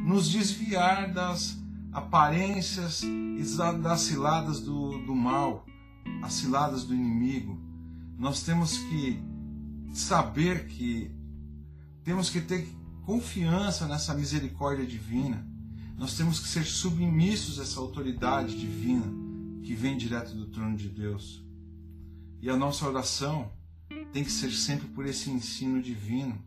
nos 0.03 0.29
desviar 0.29 1.11
das 1.13 1.57
aparências 1.91 3.03
e 3.03 3.43
das 3.81 4.01
ciladas 4.01 4.59
do, 4.59 4.97
do 5.05 5.15
mal, 5.15 5.65
as 6.23 6.33
ciladas 6.33 6.83
do 6.83 6.93
inimigo. 6.93 7.59
Nós 8.17 8.43
temos 8.43 8.77
que 8.77 9.21
saber 9.93 10.67
que 10.67 11.11
temos 12.03 12.29
que 12.29 12.41
ter 12.41 12.67
confiança 13.05 13.87
nessa 13.87 14.13
misericórdia 14.13 14.85
divina. 14.85 15.45
Nós 15.97 16.15
temos 16.15 16.39
que 16.39 16.47
ser 16.47 16.65
submissos 16.65 17.59
a 17.59 17.63
essa 17.63 17.79
autoridade 17.79 18.59
divina 18.59 19.05
que 19.63 19.75
vem 19.75 19.97
direto 19.97 20.33
do 20.33 20.47
trono 20.47 20.75
de 20.75 20.89
Deus. 20.89 21.43
E 22.41 22.49
a 22.49 22.57
nossa 22.57 22.87
oração 22.87 23.51
tem 24.11 24.23
que 24.23 24.31
ser 24.31 24.51
sempre 24.51 24.87
por 24.87 25.05
esse 25.05 25.29
ensino 25.29 25.81
divino. 25.81 26.37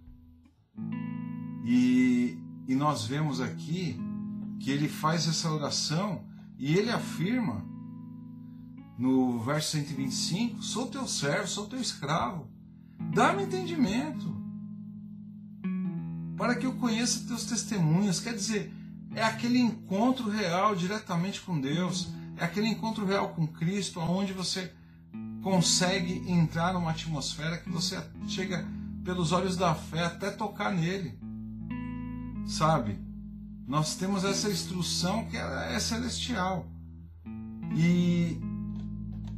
E, 1.65 2.37
e 2.67 2.75
nós 2.75 3.05
vemos 3.07 3.41
aqui 3.41 3.99
que 4.61 4.71
ele 4.71 4.89
faz 4.89 5.29
essa 5.29 5.51
oração 5.51 6.25
e 6.59 6.77
ele 6.77 6.91
afirma 6.91 7.65
no 8.99 9.41
verso 9.41 9.73
125: 9.73 10.63
Sou 10.63 10.87
teu 10.87 11.07
servo, 11.07 11.49
sou 11.49 11.67
teu 11.67 11.81
escravo, 11.81 12.49
dá-me 13.13 13.45
entendimento, 13.45 14.35
para 16.37 16.55
que 16.55 16.67
eu 16.67 16.75
conheça 16.75 17.27
teus 17.27 17.45
testemunhos. 17.45 18.21
Quer 18.21 18.35
dizer, 18.35 18.73
é 19.15 19.23
aquele 19.23 19.59
encontro 19.59 20.29
real 20.29 20.75
diretamente 20.75 21.41
com 21.41 21.61
Deus 21.61 22.09
é 22.37 22.45
aquele 22.45 22.67
encontro 22.67 23.07
real 23.07 23.29
com 23.31 23.47
Cristo, 23.47 24.01
onde 24.01 24.33
você 24.33 24.73
consegue 25.43 26.25
entrar 26.31 26.73
numa 26.73 26.91
atmosfera 26.91 27.59
que 27.59 27.71
você 27.71 28.03
chega 28.27 28.67
pelos 29.05 29.33
olhos 29.33 29.57
da 29.57 29.75
fé 29.75 30.05
até 30.05 30.31
tocar 30.31 30.73
nele. 30.73 31.19
Sabe? 32.47 32.99
Nós 33.67 33.97
temos 33.97 34.25
essa 34.25 34.51
instrução 34.51 35.25
que 35.27 35.37
é 35.37 35.79
celestial. 35.81 36.67
E, 37.77 38.39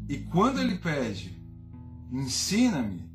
e 0.08 0.18
quando 0.30 0.60
ele 0.60 0.76
pede, 0.76 1.40
ensina-me, 2.12 3.08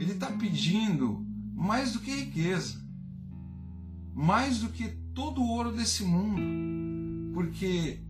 ele 0.00 0.12
está 0.12 0.30
pedindo 0.30 1.26
mais 1.54 1.92
do 1.92 2.00
que 2.00 2.10
riqueza, 2.10 2.80
mais 4.14 4.60
do 4.60 4.68
que 4.68 4.88
todo 5.12 5.42
o 5.42 5.48
ouro 5.48 5.72
desse 5.72 6.04
mundo. 6.04 6.40
Porque 7.34 8.00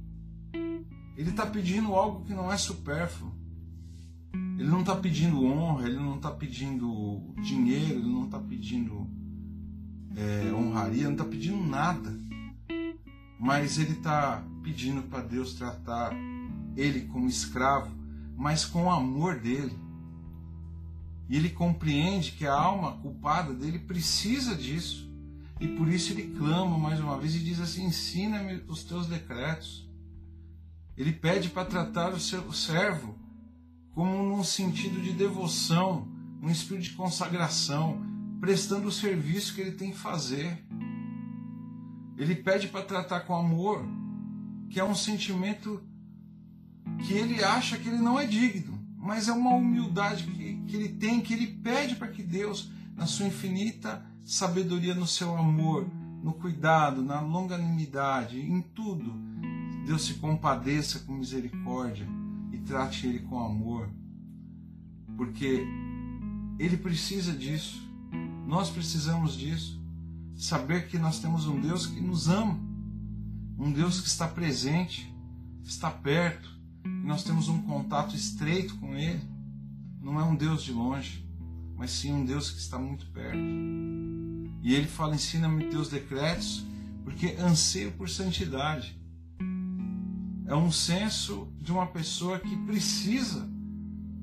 ele 1.16 1.30
está 1.30 1.46
pedindo 1.46 1.94
algo 1.94 2.24
que 2.24 2.34
não 2.34 2.52
é 2.52 2.56
supérfluo. 2.58 3.32
Ele 4.58 4.68
não 4.68 4.80
está 4.80 4.94
pedindo 4.94 5.44
honra, 5.44 5.88
ele 5.88 5.96
não 5.96 6.16
está 6.16 6.30
pedindo 6.30 7.34
dinheiro, 7.42 7.98
ele 8.00 8.08
não 8.08 8.26
está 8.26 8.38
pedindo 8.38 9.08
é, 10.16 10.52
honraria, 10.52 11.04
não 11.04 11.12
está 11.12 11.24
pedindo 11.24 11.62
nada. 11.62 12.12
Mas 13.38 13.78
ele 13.78 13.92
está 13.92 14.42
pedindo 14.62 15.02
para 15.02 15.22
Deus 15.22 15.54
tratar 15.54 16.12
ele 16.76 17.02
como 17.02 17.28
escravo, 17.28 17.90
mas 18.36 18.64
com 18.64 18.84
o 18.84 18.90
amor 18.90 19.38
dele. 19.38 19.78
E 21.28 21.36
ele 21.36 21.50
compreende 21.50 22.32
que 22.32 22.46
a 22.46 22.52
alma 22.52 22.92
culpada 22.98 23.52
dele 23.52 23.78
precisa 23.78 24.54
disso. 24.54 25.10
E 25.60 25.68
por 25.68 25.88
isso 25.88 26.12
ele 26.12 26.34
clama 26.36 26.76
mais 26.76 27.00
uma 27.00 27.18
vez 27.18 27.34
e 27.34 27.38
diz 27.38 27.60
assim: 27.60 27.86
ensina-me 27.86 28.62
os 28.68 28.84
teus 28.84 29.06
decretos. 29.06 29.88
Ele 30.96 31.12
pede 31.12 31.48
para 31.48 31.64
tratar 31.64 32.12
o 32.12 32.20
seu 32.20 32.52
servo 32.52 33.18
como 33.92 34.22
num 34.24 34.42
sentido 34.42 35.00
de 35.00 35.12
devoção, 35.12 36.08
um 36.42 36.50
espírito 36.50 36.84
de 36.84 36.90
consagração, 36.90 38.13
prestando 38.44 38.88
o 38.88 38.92
serviço 38.92 39.54
que 39.54 39.62
ele 39.62 39.72
tem 39.72 39.90
que 39.90 39.96
fazer. 39.96 40.62
Ele 42.18 42.34
pede 42.34 42.68
para 42.68 42.84
tratar 42.84 43.20
com 43.20 43.34
amor, 43.34 43.82
que 44.68 44.78
é 44.78 44.84
um 44.84 44.94
sentimento 44.94 45.82
que 47.06 47.14
ele 47.14 47.42
acha 47.42 47.78
que 47.78 47.88
ele 47.88 48.02
não 48.02 48.20
é 48.20 48.26
digno, 48.26 48.78
mas 48.98 49.28
é 49.28 49.32
uma 49.32 49.54
humildade 49.54 50.24
que, 50.24 50.56
que 50.66 50.76
ele 50.76 50.90
tem, 50.90 51.22
que 51.22 51.32
ele 51.32 51.46
pede 51.46 51.96
para 51.96 52.08
que 52.08 52.22
Deus, 52.22 52.70
na 52.94 53.06
sua 53.06 53.26
infinita 53.26 54.04
sabedoria, 54.22 54.94
no 54.94 55.06
seu 55.06 55.34
amor, 55.34 55.90
no 56.22 56.34
cuidado, 56.34 57.02
na 57.02 57.20
longanimidade, 57.20 58.38
em 58.38 58.60
tudo, 58.60 59.10
Deus 59.86 60.04
se 60.04 60.14
compadeça 60.14 60.98
com 60.98 61.14
misericórdia 61.14 62.06
e 62.52 62.58
trate 62.58 63.06
ele 63.06 63.20
com 63.20 63.42
amor, 63.42 63.88
porque 65.16 65.66
ele 66.58 66.76
precisa 66.76 67.32
disso, 67.32 67.93
nós 68.46 68.70
precisamos 68.70 69.36
disso, 69.36 69.80
saber 70.36 70.88
que 70.88 70.98
nós 70.98 71.18
temos 71.18 71.46
um 71.46 71.60
Deus 71.60 71.86
que 71.86 72.00
nos 72.00 72.28
ama, 72.28 72.58
um 73.58 73.72
Deus 73.72 74.00
que 74.00 74.08
está 74.08 74.26
presente, 74.26 75.12
está 75.64 75.90
perto, 75.90 76.48
nós 76.84 77.22
temos 77.22 77.48
um 77.48 77.62
contato 77.62 78.14
estreito 78.14 78.76
com 78.76 78.94
Ele. 78.94 79.22
Não 80.00 80.20
é 80.20 80.24
um 80.24 80.34
Deus 80.34 80.62
de 80.62 80.72
longe, 80.72 81.26
mas 81.76 81.90
sim 81.90 82.12
um 82.12 82.24
Deus 82.24 82.50
que 82.50 82.58
está 82.58 82.78
muito 82.78 83.06
perto. 83.06 83.38
E 84.62 84.74
Ele 84.74 84.86
fala: 84.86 85.14
ensina-me 85.14 85.64
teus 85.70 85.88
decretos, 85.88 86.64
porque 87.04 87.36
anseio 87.38 87.92
por 87.92 88.08
santidade. 88.08 88.98
É 90.46 90.54
um 90.54 90.70
senso 90.70 91.48
de 91.58 91.72
uma 91.72 91.86
pessoa 91.86 92.38
que 92.38 92.54
precisa 92.66 93.48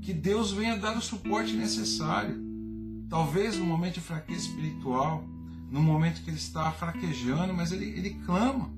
que 0.02 0.14
Deus 0.14 0.52
venha 0.52 0.78
dar 0.78 0.96
o 0.96 1.02
suporte 1.02 1.54
necessário. 1.54 2.51
Talvez 3.12 3.58
no 3.58 3.66
momento 3.66 3.96
de 3.96 4.00
fraqueza 4.00 4.48
espiritual, 4.48 5.22
no 5.70 5.82
momento 5.82 6.24
que 6.24 6.30
ele 6.30 6.38
está 6.38 6.72
fraquejando, 6.72 7.54
mas 7.54 7.74
ele, 7.74 7.84
ele 7.86 8.12
clama 8.26 8.72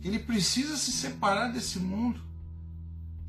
que 0.00 0.08
ele 0.08 0.18
precisa 0.18 0.74
se 0.78 0.90
separar 0.90 1.52
desse 1.52 1.78
mundo 1.78 2.18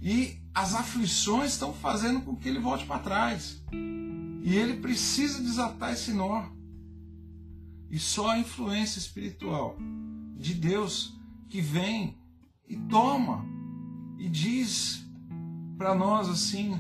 e 0.02 0.38
as 0.54 0.74
aflições 0.76 1.52
estão 1.52 1.74
fazendo 1.74 2.22
com 2.22 2.38
que 2.38 2.48
ele 2.48 2.58
volte 2.58 2.86
para 2.86 3.00
trás. 3.00 3.62
E 4.42 4.56
ele 4.56 4.78
precisa 4.78 5.44
desatar 5.44 5.92
esse 5.92 6.14
nó. 6.14 6.46
E 7.92 8.00
só 8.00 8.30
a 8.30 8.40
influência 8.40 8.98
espiritual 8.98 9.78
de 10.38 10.54
Deus 10.54 11.20
que 11.50 11.60
vem 11.60 12.18
e 12.66 12.78
toma 12.78 13.46
e 14.18 14.30
diz 14.30 15.06
para 15.78 15.94
nós 15.94 16.30
assim 16.30 16.80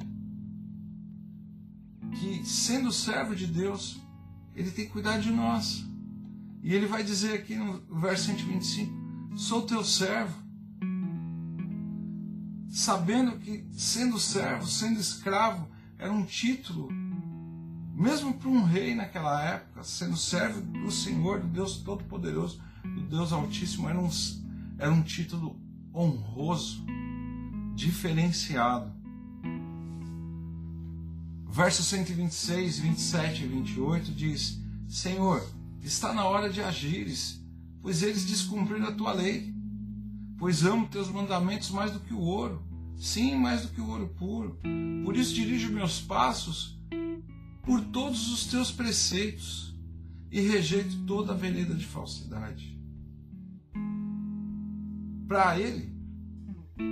que 2.11 2.45
sendo 2.45 2.91
servo 2.91 3.35
de 3.35 3.47
Deus, 3.47 3.99
ele 4.55 4.71
tem 4.71 4.85
que 4.85 4.91
cuidar 4.91 5.19
de 5.19 5.31
nós. 5.31 5.85
E 6.61 6.73
ele 6.73 6.85
vai 6.85 7.03
dizer 7.03 7.33
aqui 7.33 7.55
no 7.55 7.81
verso 7.99 8.25
125: 8.25 9.37
Sou 9.37 9.61
teu 9.61 9.83
servo 9.83 10.49
sabendo 12.69 13.37
que 13.39 13.65
sendo 13.71 14.19
servo, 14.19 14.65
sendo 14.65 14.99
escravo, 14.99 15.67
era 15.97 16.11
um 16.11 16.23
título, 16.23 16.89
mesmo 17.93 18.33
para 18.33 18.47
um 18.47 18.63
rei 18.63 18.95
naquela 18.95 19.43
época, 19.43 19.83
sendo 19.83 20.15
servo 20.15 20.61
do 20.61 20.91
Senhor, 20.91 21.39
do 21.39 21.47
Deus 21.47 21.77
Todo-Poderoso, 21.77 22.61
do 22.83 23.01
Deus 23.01 23.33
Altíssimo, 23.33 23.89
era 23.89 23.99
um, 23.99 24.09
era 24.77 24.91
um 24.91 25.01
título 25.01 25.59
honroso, 25.93 26.85
diferenciado. 27.75 28.93
Versos 31.49 31.87
126, 31.87 32.79
27 32.79 33.43
e 33.43 33.47
28 33.47 34.11
diz: 34.11 34.59
Senhor, 34.87 35.45
está 35.81 36.13
na 36.13 36.25
hora 36.25 36.49
de 36.49 36.61
agires, 36.61 37.43
pois 37.81 38.03
eles 38.03 38.25
descumpriram 38.25 38.87
a 38.87 38.91
tua 38.91 39.13
lei 39.13 39.59
pois 40.39 40.63
amo 40.63 40.87
teus 40.87 41.09
mandamentos 41.11 41.69
mais 41.69 41.91
do 41.91 41.99
que 41.99 42.13
o 42.13 42.19
ouro, 42.19 42.63
sim, 42.95 43.35
mais 43.35 43.63
do 43.63 43.67
que 43.67 43.81
o 43.81 43.89
ouro 43.89 44.07
puro. 44.17 44.57
Por 45.03 45.15
isso 45.17 45.35
dirijo 45.35 45.71
meus 45.71 45.99
passos 45.99 46.79
por 47.61 47.81
todos 47.81 48.31
os 48.31 48.45
teus 48.45 48.71
preceitos 48.71 49.77
e 50.31 50.39
rejeito 50.39 50.95
toda 51.05 51.33
a 51.33 51.35
vereda 51.35 51.75
de 51.75 51.85
falsidade. 51.85 52.79
Para 55.27 55.59
ele, 55.59 55.93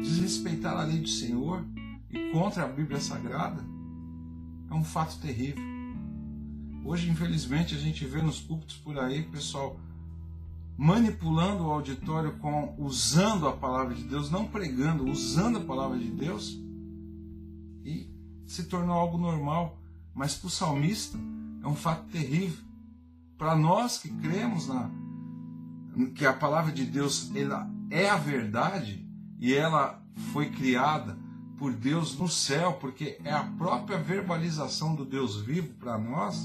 desrespeitar 0.02 0.78
a 0.78 0.84
lei 0.84 1.00
do 1.00 1.08
Senhor 1.08 1.66
e 2.12 2.32
contra 2.32 2.66
a 2.66 2.68
Bíblia 2.68 3.00
Sagrada 3.00 3.64
é 4.70 4.74
um 4.74 4.84
fato 4.84 5.18
terrível. 5.20 5.64
Hoje, 6.84 7.10
infelizmente, 7.10 7.76
a 7.76 7.78
gente 7.78 8.06
vê 8.06 8.22
nos 8.22 8.40
púlpitos 8.40 8.78
por 8.78 8.98
aí, 8.98 9.24
pessoal 9.24 9.78
manipulando 10.78 11.66
o 11.66 11.72
auditório 11.72 12.38
com 12.38 12.76
usando 12.78 13.48
a 13.48 13.54
palavra 13.54 13.96
de 13.96 14.04
Deus, 14.04 14.30
não 14.30 14.46
pregando, 14.46 15.10
usando 15.10 15.58
a 15.58 15.62
palavra 15.62 15.98
de 15.98 16.12
Deus, 16.12 16.56
e 17.84 18.08
se 18.46 18.66
tornou 18.66 18.96
algo 18.96 19.18
normal. 19.18 19.82
Mas 20.14 20.36
para 20.36 20.48
o 20.48 20.52
salmista 20.52 21.18
é 21.64 21.68
um 21.68 21.76
fato 21.76 22.06
terrível. 22.10 22.64
Para 23.38 23.56
nós 23.56 23.98
que 23.98 24.10
cremos 24.10 24.68
na 24.68 24.90
que 26.14 26.28
a 26.28 26.34
palavra 26.34 26.72
de 26.72 26.86
Deus 26.86 27.32
ela 27.36 27.68
é 27.90 28.08
a 28.08 28.18
verdade 28.18 29.04
e 29.40 29.52
ela 29.52 30.04
foi 30.32 30.52
criada 30.52 31.18
por 31.58 31.74
Deus 31.74 32.18
no 32.18 32.28
céu, 32.28 32.74
porque 32.74 33.18
é 33.24 33.32
a 33.32 33.44
própria 33.44 33.98
verbalização 33.98 34.96
do 34.96 35.04
Deus 35.04 35.42
vivo 35.42 35.74
para 35.76 35.98
nós, 35.98 36.44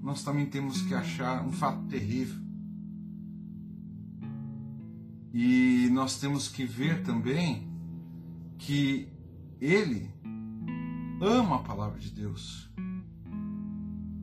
nós 0.00 0.22
também 0.22 0.46
temos 0.46 0.82
que 0.82 0.94
achar 0.94 1.44
um 1.44 1.52
fato 1.52 1.82
terrível 1.86 2.46
e 5.38 5.90
nós 5.90 6.18
temos 6.18 6.48
que 6.48 6.64
ver 6.64 7.02
também 7.02 7.68
que 8.56 9.06
ele 9.60 10.10
ama 11.20 11.56
a 11.56 11.58
palavra 11.58 11.98
de 11.98 12.10
Deus. 12.10 12.70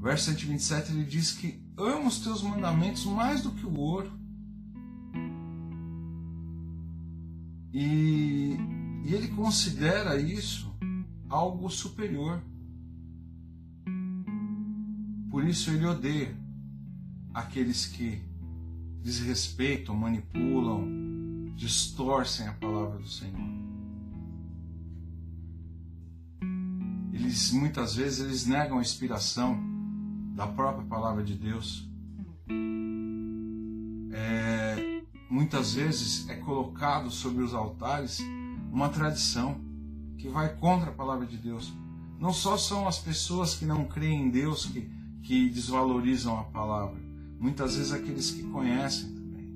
Verso 0.01 0.31
127 0.31 0.91
ele 0.91 1.03
diz 1.03 1.31
que 1.31 1.63
ama 1.77 2.07
os 2.07 2.19
teus 2.19 2.41
mandamentos 2.41 3.05
mais 3.05 3.43
do 3.43 3.51
que 3.51 3.63
o 3.63 3.77
ouro. 3.77 4.11
E, 7.71 8.57
e 9.13 9.15
ele 9.15 9.27
considera 9.27 10.19
isso 10.19 10.73
algo 11.29 11.69
superior. 11.69 12.41
Por 15.29 15.45
isso 15.45 15.69
ele 15.69 15.85
odeia 15.85 16.35
aqueles 17.31 17.85
que 17.85 18.19
desrespeitam, 19.03 19.95
manipulam, 19.95 21.53
distorcem 21.55 22.47
a 22.47 22.53
palavra 22.53 22.97
do 22.97 23.07
Senhor. 23.07 23.53
Eles 27.13 27.51
muitas 27.51 27.95
vezes 27.95 28.19
eles 28.19 28.47
negam 28.47 28.79
a 28.79 28.81
inspiração 28.81 29.59
da 30.35 30.47
própria 30.47 30.87
palavra 30.87 31.23
de 31.23 31.35
Deus. 31.35 31.87
É, 34.11 35.03
muitas 35.29 35.75
vezes 35.75 36.27
é 36.29 36.35
colocado 36.35 37.11
sobre 37.11 37.43
os 37.43 37.53
altares 37.53 38.19
uma 38.73 38.89
tradição 38.89 39.61
que 40.17 40.27
vai 40.27 40.57
contra 40.57 40.89
a 40.89 40.93
palavra 40.93 41.27
de 41.27 41.37
Deus. 41.37 41.71
Não 42.19 42.33
só 42.33 42.57
são 42.57 42.87
as 42.87 42.97
pessoas 42.97 43.53
que 43.53 43.65
não 43.65 43.85
creem 43.85 44.23
em 44.23 44.29
Deus 44.31 44.65
que, 44.65 44.89
que 45.21 45.47
desvalorizam 45.47 46.39
a 46.39 46.43
palavra, 46.45 46.99
muitas 47.39 47.75
vezes 47.75 47.91
aqueles 47.91 48.31
que 48.31 48.41
conhecem 48.41 49.13
também. 49.13 49.47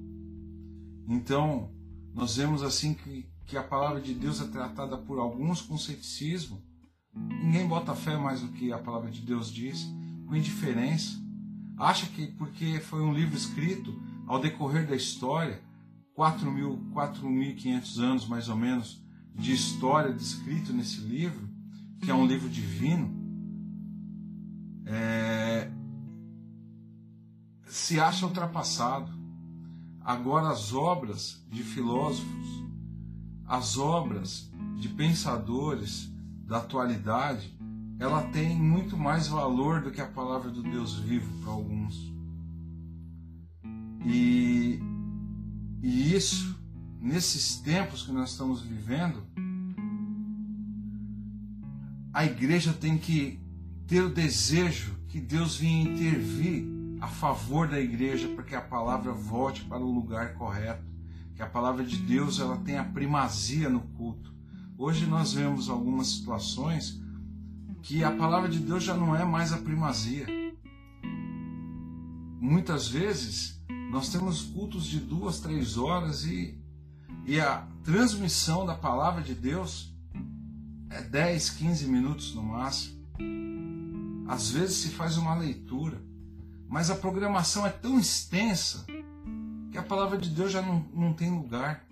Então, 1.08 1.72
nós 2.14 2.36
vemos 2.36 2.62
assim 2.62 2.94
que, 2.94 3.28
que 3.48 3.58
a 3.58 3.64
palavra 3.64 4.00
de 4.00 4.14
Deus 4.14 4.40
é 4.40 4.46
tratada 4.46 4.96
por 4.96 5.18
alguns 5.18 5.62
com 5.62 5.80
ceticismo. 5.80 6.62
Ninguém 7.16 7.68
bota 7.68 7.96
fé 7.96 8.18
mais 8.18 8.42
do 8.42 8.50
que 8.50 8.72
a 8.72 8.78
palavra 8.78 9.10
de 9.10 9.22
Deus 9.22 9.52
diz, 9.52 9.88
com 10.28 10.36
indiferença. 10.36 11.20
Acha 11.76 12.06
que 12.06 12.28
porque 12.28 12.80
foi 12.82 13.02
um 13.02 13.14
livro 13.14 13.36
escrito 13.36 14.00
ao 14.28 14.40
decorrer 14.40 14.86
da 14.86 14.96
história, 14.96 15.60
4.500 16.16 18.00
anos 18.00 18.28
mais 18.28 18.48
ou 18.48 18.56
menos 18.56 19.07
de 19.38 19.54
história 19.54 20.12
descrito 20.12 20.74
nesse 20.74 21.00
livro, 21.02 21.48
que 22.02 22.10
é 22.10 22.14
um 22.14 22.26
livro 22.26 22.50
divino, 22.50 23.16
é, 24.86 25.72
se 27.68 28.00
acha 28.00 28.26
ultrapassado. 28.26 29.12
Agora, 30.02 30.50
as 30.50 30.74
obras 30.74 31.46
de 31.50 31.64
filósofos, 31.64 32.48
as 33.46 33.78
obras 33.78 34.50
de 34.80 34.90
pensadores 34.90 36.12
da 36.46 36.58
atualidade, 36.58 37.56
ela 38.00 38.24
tem 38.30 38.56
muito 38.56 38.96
mais 38.96 39.28
valor 39.28 39.82
do 39.82 39.92
que 39.92 40.02
a 40.02 40.08
palavra 40.08 40.50
do 40.50 40.64
Deus 40.64 40.96
vivo 40.96 41.30
para 41.42 41.52
alguns. 41.52 41.96
E, 44.06 44.80
e 45.82 46.16
isso, 46.16 46.57
nesses 47.00 47.58
tempos 47.58 48.04
que 48.04 48.12
nós 48.12 48.32
estamos 48.32 48.62
vivendo, 48.62 49.24
a 52.14 52.26
igreja 52.26 52.74
tem 52.74 52.98
que 52.98 53.40
ter 53.86 54.02
o 54.02 54.10
desejo 54.10 54.96
que 55.08 55.20
Deus 55.20 55.58
venha 55.58 55.90
intervir 55.90 56.66
a 57.00 57.08
favor 57.08 57.68
da 57.68 57.80
igreja 57.80 58.28
para 58.30 58.44
que 58.44 58.56
a 58.56 58.62
palavra 58.62 59.14
volte 59.14 59.64
para 59.64 59.84
o 59.84 59.92
lugar 59.92 60.34
correto, 60.34 60.84
que 61.36 61.42
a 61.42 61.48
palavra 61.48 61.84
de 61.84 61.98
Deus 61.98 62.40
ela 62.40 62.58
tenha 62.58 62.84
primazia 62.84 63.70
no 63.70 63.82
culto. 63.82 64.34
Hoje 64.78 65.06
nós 65.06 65.34
vemos 65.34 65.70
algumas 65.70 66.08
situações 66.08 67.02
que 67.82 68.04
a 68.04 68.12
palavra 68.12 68.50
de 68.50 68.60
Deus 68.60 68.84
já 68.84 68.96
não 68.96 69.16
é 69.16 69.24
mais 69.24 69.54
a 69.54 69.58
primazia. 69.58 70.26
Muitas 72.40 72.88
vezes 72.88 73.62
nós 73.92 74.10
temos 74.10 74.42
cultos 74.42 74.86
de 74.86 75.00
duas, 75.00 75.40
três 75.40 75.78
horas 75.78 76.26
e, 76.26 76.60
e 77.28 77.42
a 77.42 77.68
transmissão 77.84 78.66
da 78.66 78.74
palavra 78.74 79.22
de 79.22 79.36
Deus 79.36 79.94
é 80.90 81.02
10, 81.02 81.50
15 81.50 81.88
minutos 81.88 82.34
no 82.34 82.42
máximo. 82.42 83.06
Às 84.30 84.52
vezes 84.52 84.78
se 84.78 84.90
faz 84.90 85.18
uma 85.18 85.36
leitura, 85.36 86.02
mas 86.70 86.90
a 86.90 86.96
programação 86.96 87.68
é 87.68 87.70
tão 87.70 88.00
extensa 88.00 88.86
que 89.70 89.78
a 89.78 89.84
palavra 89.84 90.18
de 90.18 90.30
Deus 90.30 90.54
já 90.54 90.62
não, 90.62 90.80
não 90.94 91.14
tem 91.14 91.30
lugar. 91.30 91.86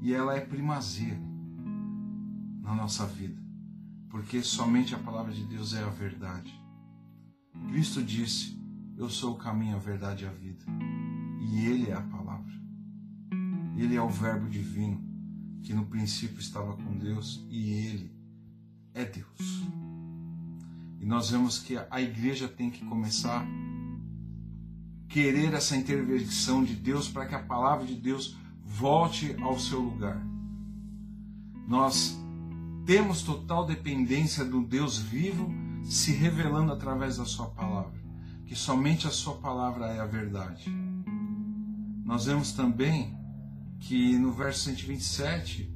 E 0.00 0.14
ela 0.14 0.36
é 0.36 0.40
primazia 0.40 1.20
na 2.62 2.72
nossa 2.72 3.04
vida, 3.04 3.42
porque 4.08 4.42
somente 4.42 4.94
a 4.94 4.98
palavra 4.98 5.32
de 5.32 5.42
Deus 5.44 5.74
é 5.74 5.82
a 5.82 5.88
verdade. 5.88 6.54
Cristo 7.68 8.00
disse: 8.00 8.56
Eu 8.96 9.10
sou 9.10 9.34
o 9.34 9.38
caminho, 9.38 9.76
a 9.76 9.80
verdade 9.80 10.24
e 10.24 10.28
a 10.28 10.30
vida. 10.30 10.64
E 11.40 11.66
Ele 11.66 11.90
é 11.90 11.94
a 11.94 12.00
palavra. 12.00 12.19
Ele 13.82 13.96
é 13.96 14.02
o 14.02 14.08
Verbo 14.08 14.48
divino 14.48 15.02
que 15.62 15.72
no 15.72 15.86
princípio 15.86 16.38
estava 16.38 16.76
com 16.76 16.96
Deus 16.96 17.44
e 17.48 17.70
Ele 17.70 18.12
é 18.92 19.04
Deus. 19.04 19.64
E 21.00 21.06
nós 21.06 21.30
vemos 21.30 21.58
que 21.58 21.78
a 21.90 22.00
igreja 22.00 22.46
tem 22.46 22.70
que 22.70 22.84
começar 22.84 23.42
a 23.42 23.46
querer 25.08 25.54
essa 25.54 25.76
intervenção 25.76 26.62
de 26.62 26.74
Deus 26.74 27.08
para 27.08 27.26
que 27.26 27.34
a 27.34 27.42
palavra 27.42 27.86
de 27.86 27.94
Deus 27.94 28.36
volte 28.62 29.34
ao 29.40 29.58
seu 29.58 29.80
lugar. 29.80 30.20
Nós 31.66 32.18
temos 32.84 33.22
total 33.22 33.64
dependência 33.66 34.44
do 34.44 34.62
Deus 34.62 34.98
vivo 34.98 35.50
se 35.84 36.12
revelando 36.12 36.72
através 36.72 37.16
da 37.16 37.24
Sua 37.24 37.46
palavra, 37.46 37.98
que 38.44 38.54
somente 38.54 39.06
a 39.06 39.10
Sua 39.10 39.36
palavra 39.36 39.86
é 39.86 40.00
a 40.00 40.06
verdade. 40.06 40.70
Nós 42.04 42.26
vemos 42.26 42.52
também 42.52 43.19
que 43.80 44.16
no 44.16 44.30
verso 44.32 44.60
127, 44.64 45.74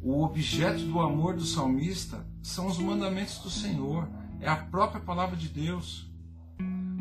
o 0.00 0.22
objeto 0.22 0.84
do 0.84 1.00
amor 1.00 1.34
do 1.34 1.44
salmista 1.44 2.26
são 2.42 2.66
os 2.66 2.78
mandamentos 2.78 3.38
do 3.38 3.50
Senhor, 3.50 4.08
é 4.40 4.48
a 4.48 4.56
própria 4.56 5.00
palavra 5.00 5.36
de 5.36 5.48
Deus. 5.48 6.10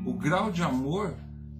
O 0.05 0.13
grau 0.13 0.51
de 0.51 0.63
amor 0.63 1.15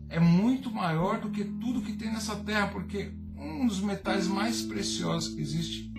é 0.10 0.20
muito 0.20 0.72
maior 0.72 1.20
do 1.20 1.30
que 1.30 1.46
tudo 1.46 1.82
que 1.82 1.94
tem 1.94 2.12
nessa 2.12 2.36
terra, 2.36 2.68
porque 2.68 3.14
um 3.38 3.68
dos 3.68 3.80
metais 3.80 4.28
mais 4.28 4.62
preciosos 4.64 5.34
que 5.34 5.42
existe 5.42 5.94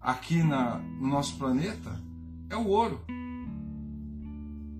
aqui 0.00 0.42
na, 0.42 0.78
no 0.78 1.08
nosso 1.08 1.36
planeta 1.36 2.00
é 2.48 2.56
o 2.56 2.68
ouro. 2.68 3.04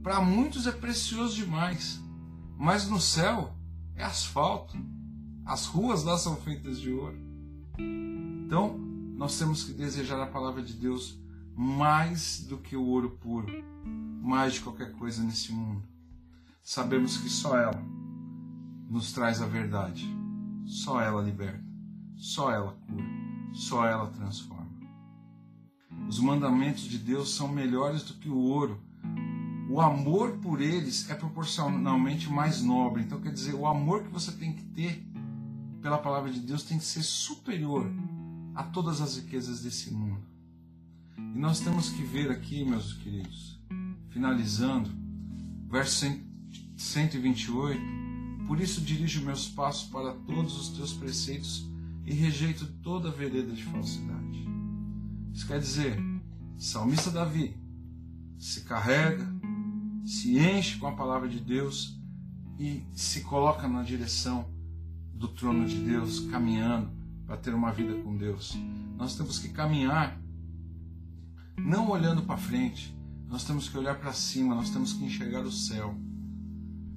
Para 0.02 0.20
muitos 0.20 0.66
é 0.66 0.72
precioso 0.72 1.36
demais, 1.36 2.00
mas 2.56 2.88
no 2.88 3.00
céu 3.00 3.54
é 3.96 4.04
asfalto. 4.04 4.78
As 5.50 5.66
ruas 5.66 6.04
lá 6.04 6.16
são 6.16 6.36
feitas 6.36 6.80
de 6.80 6.92
ouro. 6.92 7.18
Então, 7.76 8.78
nós 9.16 9.36
temos 9.36 9.64
que 9.64 9.72
desejar 9.72 10.22
a 10.22 10.26
palavra 10.28 10.62
de 10.62 10.74
Deus 10.74 11.18
mais 11.56 12.46
do 12.48 12.56
que 12.56 12.76
o 12.76 12.84
ouro 12.84 13.18
puro, 13.20 13.48
mais 14.22 14.54
de 14.54 14.60
qualquer 14.60 14.92
coisa 14.92 15.24
nesse 15.24 15.50
mundo. 15.50 15.82
Sabemos 16.62 17.16
que 17.16 17.28
só 17.28 17.58
ela 17.58 17.82
nos 18.88 19.12
traz 19.12 19.42
a 19.42 19.46
verdade, 19.46 20.06
só 20.64 21.00
ela 21.00 21.20
liberta, 21.20 21.64
só 22.14 22.52
ela 22.52 22.78
cura, 22.86 23.04
só 23.52 23.84
ela 23.84 24.06
transforma. 24.06 24.70
Os 26.08 26.20
mandamentos 26.20 26.84
de 26.84 26.96
Deus 26.96 27.34
são 27.34 27.48
melhores 27.48 28.04
do 28.04 28.14
que 28.14 28.28
o 28.28 28.38
ouro. 28.38 28.80
O 29.68 29.80
amor 29.80 30.38
por 30.38 30.60
eles 30.60 31.10
é 31.10 31.14
proporcionalmente 31.16 32.30
mais 32.30 32.62
nobre. 32.62 33.02
Então, 33.02 33.20
quer 33.20 33.32
dizer, 33.32 33.54
o 33.54 33.66
amor 33.66 34.04
que 34.04 34.10
você 34.10 34.30
tem 34.30 34.52
que 34.52 34.62
ter 34.62 35.09
pela 35.80 35.98
palavra 35.98 36.30
de 36.30 36.40
Deus 36.40 36.62
tem 36.62 36.78
que 36.78 36.84
ser 36.84 37.02
superior 37.02 37.90
a 38.54 38.62
todas 38.62 39.00
as 39.00 39.16
riquezas 39.16 39.62
desse 39.62 39.92
mundo. 39.92 40.22
E 41.16 41.38
nós 41.38 41.60
temos 41.60 41.90
que 41.90 42.02
ver 42.02 42.30
aqui, 42.30 42.64
meus 42.64 42.92
queridos, 42.94 43.58
finalizando, 44.10 44.90
verso 45.68 46.06
128, 46.76 47.80
por 48.46 48.60
isso 48.60 48.80
dirijo 48.80 49.24
meus 49.24 49.48
passos 49.48 49.88
para 49.88 50.12
todos 50.12 50.58
os 50.58 50.68
teus 50.76 50.92
preceitos 50.92 51.66
e 52.04 52.12
rejeito 52.12 52.66
toda 52.82 53.10
vereda 53.10 53.52
de 53.52 53.62
falsidade. 53.64 54.44
Isso 55.32 55.46
quer 55.46 55.60
dizer, 55.60 55.98
salmista 56.58 57.10
Davi 57.10 57.56
se 58.38 58.62
carrega, 58.62 59.26
se 60.04 60.38
enche 60.38 60.78
com 60.78 60.86
a 60.86 60.92
palavra 60.92 61.28
de 61.28 61.38
Deus 61.38 61.98
e 62.58 62.84
se 62.92 63.20
coloca 63.20 63.68
na 63.68 63.82
direção 63.82 64.59
do 65.20 65.28
trono 65.28 65.68
de 65.68 65.76
Deus, 65.76 66.20
caminhando 66.30 66.90
para 67.26 67.36
ter 67.36 67.52
uma 67.52 67.70
vida 67.70 67.92
com 68.02 68.16
Deus. 68.16 68.56
Nós 68.96 69.14
temos 69.14 69.38
que 69.38 69.50
caminhar 69.50 70.18
não 71.58 71.90
olhando 71.90 72.22
para 72.22 72.38
frente, 72.38 72.96
nós 73.28 73.44
temos 73.44 73.68
que 73.68 73.76
olhar 73.76 73.96
para 74.00 74.14
cima, 74.14 74.54
nós 74.54 74.70
temos 74.70 74.94
que 74.94 75.04
enxergar 75.04 75.42
o 75.42 75.52
céu. 75.52 75.94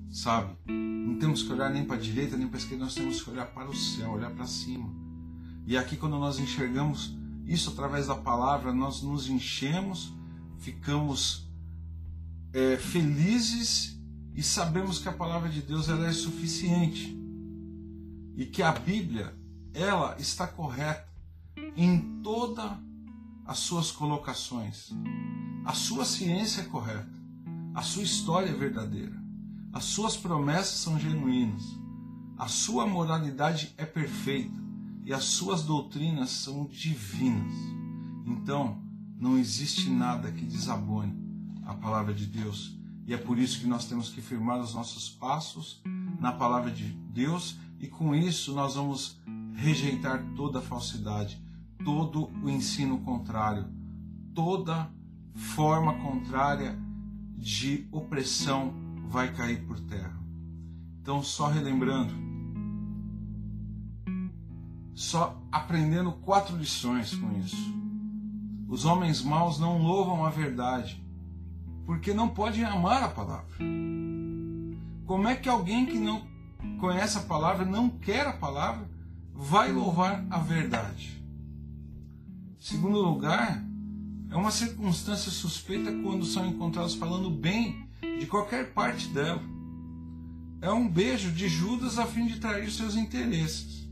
Sabe? 0.10 0.56
Não 0.70 1.20
temos 1.20 1.44
que 1.44 1.52
olhar 1.52 1.70
nem 1.70 1.84
para 1.84 1.98
a 1.98 2.00
direita 2.00 2.38
nem 2.38 2.48
para 2.48 2.56
a 2.56 2.62
esquerda, 2.62 2.86
nós 2.86 2.96
temos 2.96 3.22
que 3.22 3.30
olhar 3.30 3.48
para 3.48 3.70
o 3.70 3.76
céu, 3.76 4.12
olhar 4.12 4.32
para 4.32 4.46
cima. 4.46 4.90
E 5.68 5.76
aqui, 5.76 5.98
quando 5.98 6.18
nós 6.18 6.40
enxergamos 6.40 7.14
isso 7.46 7.72
através 7.72 8.08
da 8.08 8.16
palavra, 8.16 8.72
nós 8.72 9.02
nos 9.02 9.28
enchemos, 9.28 10.14
ficamos 10.60 11.52
é, 12.54 12.78
felizes 12.78 14.00
e 14.34 14.42
sabemos 14.42 14.98
que 14.98 15.10
a 15.10 15.14
palavra 15.14 15.50
de 15.50 15.62
Deus 15.62 15.90
ela 15.90 16.08
é 16.08 16.14
suficiente 16.14 17.22
e 18.36 18.46
que 18.46 18.62
a 18.62 18.72
Bíblia 18.72 19.36
ela 19.74 20.16
está 20.20 20.48
correta 20.48 21.08
em 21.76 22.22
todas 22.22 22.72
as 23.46 23.60
suas 23.60 23.92
colocações. 23.92 24.92
A 25.66 25.74
sua 25.74 26.06
ciência 26.06 26.62
é 26.62 26.66
correta, 26.66 27.14
a 27.74 27.82
sua 27.82 28.04
história 28.04 28.50
é 28.50 28.54
verdadeira, 28.54 29.16
as 29.72 29.86
suas 29.86 30.18
promessas 30.18 30.80
são 30.80 31.00
genuínas, 31.00 31.64
a 32.38 32.48
sua 32.48 32.86
moralidade 32.86 33.74
é 33.78 33.86
perfeita 33.86 34.62
e 35.06 35.14
as 35.14 35.24
suas 35.26 35.64
doutrinas 35.64 36.30
são 36.30 36.66
divinas. 36.66 37.54
Então, 38.26 38.82
não 39.18 39.38
existe 39.38 39.90
nada 39.90 40.32
que 40.32 40.46
desabone 40.46 41.18
a 41.66 41.74
palavra 41.74 42.14
de 42.14 42.26
Deus. 42.26 42.78
E 43.06 43.14
é 43.14 43.18
por 43.18 43.38
isso 43.38 43.60
que 43.60 43.68
nós 43.68 43.86
temos 43.86 44.10
que 44.10 44.22
firmar 44.22 44.60
os 44.60 44.74
nossos 44.74 45.10
passos 45.10 45.82
na 46.20 46.32
palavra 46.32 46.72
de 46.72 46.86
Deus 46.86 47.58
e 47.84 47.88
com 47.90 48.16
isso 48.16 48.54
nós 48.54 48.76
vamos 48.76 49.22
rejeitar 49.56 50.24
toda 50.38 50.62
falsidade, 50.62 51.44
todo 51.84 52.32
o 52.42 52.50
ensino 52.50 53.00
contrário, 53.00 53.66
toda 54.34 54.90
forma 55.36 55.94
contrária 55.96 56.80
de 57.36 57.86
opressão 57.92 58.74
vai 59.10 59.34
cair 59.34 59.66
por 59.66 59.78
terra. 59.82 60.18
Então, 61.02 61.22
só 61.22 61.50
relembrando, 61.50 62.14
só 64.96 65.38
aprendendo 65.52 66.14
quatro 66.14 66.56
lições 66.56 67.14
com 67.14 67.38
isso. 67.38 67.76
Os 68.66 68.86
homens 68.86 69.22
maus 69.22 69.60
não 69.60 69.82
louvam 69.82 70.26
a 70.26 70.30
verdade, 70.30 71.06
porque 71.86 72.14
não 72.14 72.30
podem 72.30 72.64
amar 72.64 73.04
a 73.04 73.10
palavra. 73.10 73.58
Como 75.06 75.28
é 75.28 75.36
que 75.36 75.50
alguém 75.50 75.86
que 75.86 76.00
não 76.00 76.32
conhece 76.80 77.18
a 77.18 77.22
palavra, 77.22 77.66
não 77.66 77.90
quer 77.90 78.28
a 78.28 78.34
palavra, 78.34 78.90
vai 79.34 79.72
louvar 79.72 80.26
a 80.30 80.38
verdade. 80.40 81.22
Segundo 82.60 83.00
lugar, 83.02 83.64
É 84.34 84.36
uma 84.36 84.50
circunstância 84.50 85.30
suspeita 85.30 85.92
quando 86.02 86.26
são 86.26 86.48
encontrados 86.48 86.96
falando 86.96 87.30
bem 87.30 87.88
de 88.20 88.26
qualquer 88.26 88.74
parte 88.74 89.08
dela. 89.10 89.40
É 90.60 90.72
um 90.72 90.90
beijo 90.90 91.32
de 91.32 91.48
Judas 91.48 92.00
a 92.00 92.08
fim 92.08 92.26
de 92.26 92.40
trair 92.40 92.72
seus 92.72 92.96
interesses. 92.96 93.88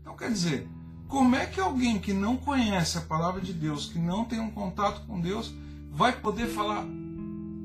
Então 0.00 0.16
quer 0.16 0.30
dizer, 0.30 0.68
como 1.08 1.34
é 1.34 1.46
que 1.46 1.58
alguém 1.58 1.98
que 1.98 2.12
não 2.12 2.36
conhece 2.36 2.96
a 2.96 3.00
palavra 3.00 3.40
de 3.40 3.52
Deus, 3.52 3.86
que 3.86 3.98
não 3.98 4.24
tem 4.24 4.38
um 4.38 4.52
contato 4.52 5.04
com 5.04 5.20
Deus, 5.20 5.52
vai 5.90 6.12
poder 6.12 6.46
falar 6.46 6.86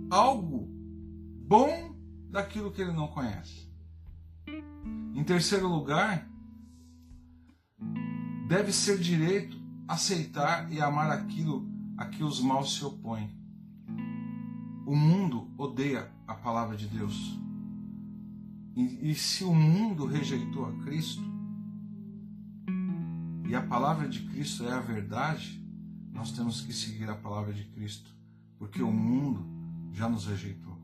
algo 0.10 0.68
bom 1.48 1.94
daquilo 2.32 2.72
que 2.72 2.82
ele 2.82 2.94
não 2.94 3.10
conhece? 3.10 3.66
Em 5.17 5.23
terceiro 5.23 5.67
lugar, 5.67 6.30
deve 8.47 8.71
ser 8.71 8.99
direito 8.99 9.58
aceitar 9.88 10.71
e 10.71 10.80
amar 10.80 11.10
aquilo 11.10 11.67
a 11.97 12.06
que 12.06 12.23
os 12.23 12.39
maus 12.39 12.75
se 12.75 12.86
opõem. 12.86 13.27
O 14.86 14.95
mundo 14.95 15.51
odeia 15.58 16.12
a 16.27 16.36
palavra 16.36 16.77
de 16.77 16.86
Deus. 16.86 17.36
E, 18.75 19.10
e 19.10 19.15
se 19.15 19.43
o 19.43 19.56
mundo 19.56 20.06
rejeitou 20.06 20.67
a 20.67 20.84
Cristo, 20.84 21.23
e 23.49 23.56
a 23.56 23.62
palavra 23.63 24.08
de 24.08 24.21
Cristo 24.30 24.65
é 24.65 24.71
a 24.71 24.80
verdade, 24.80 25.60
nós 26.13 26.32
temos 26.32 26.62
que 26.62 26.71
seguir 26.71 27.10
a 27.10 27.15
palavra 27.15 27.56
de 27.56 27.63
Cristo, 27.63 28.15
porque 28.60 28.84
o 28.84 28.91
mundo 28.91 29.43
já 29.93 30.08
nos 30.08 30.27
rejeitou 30.27 30.77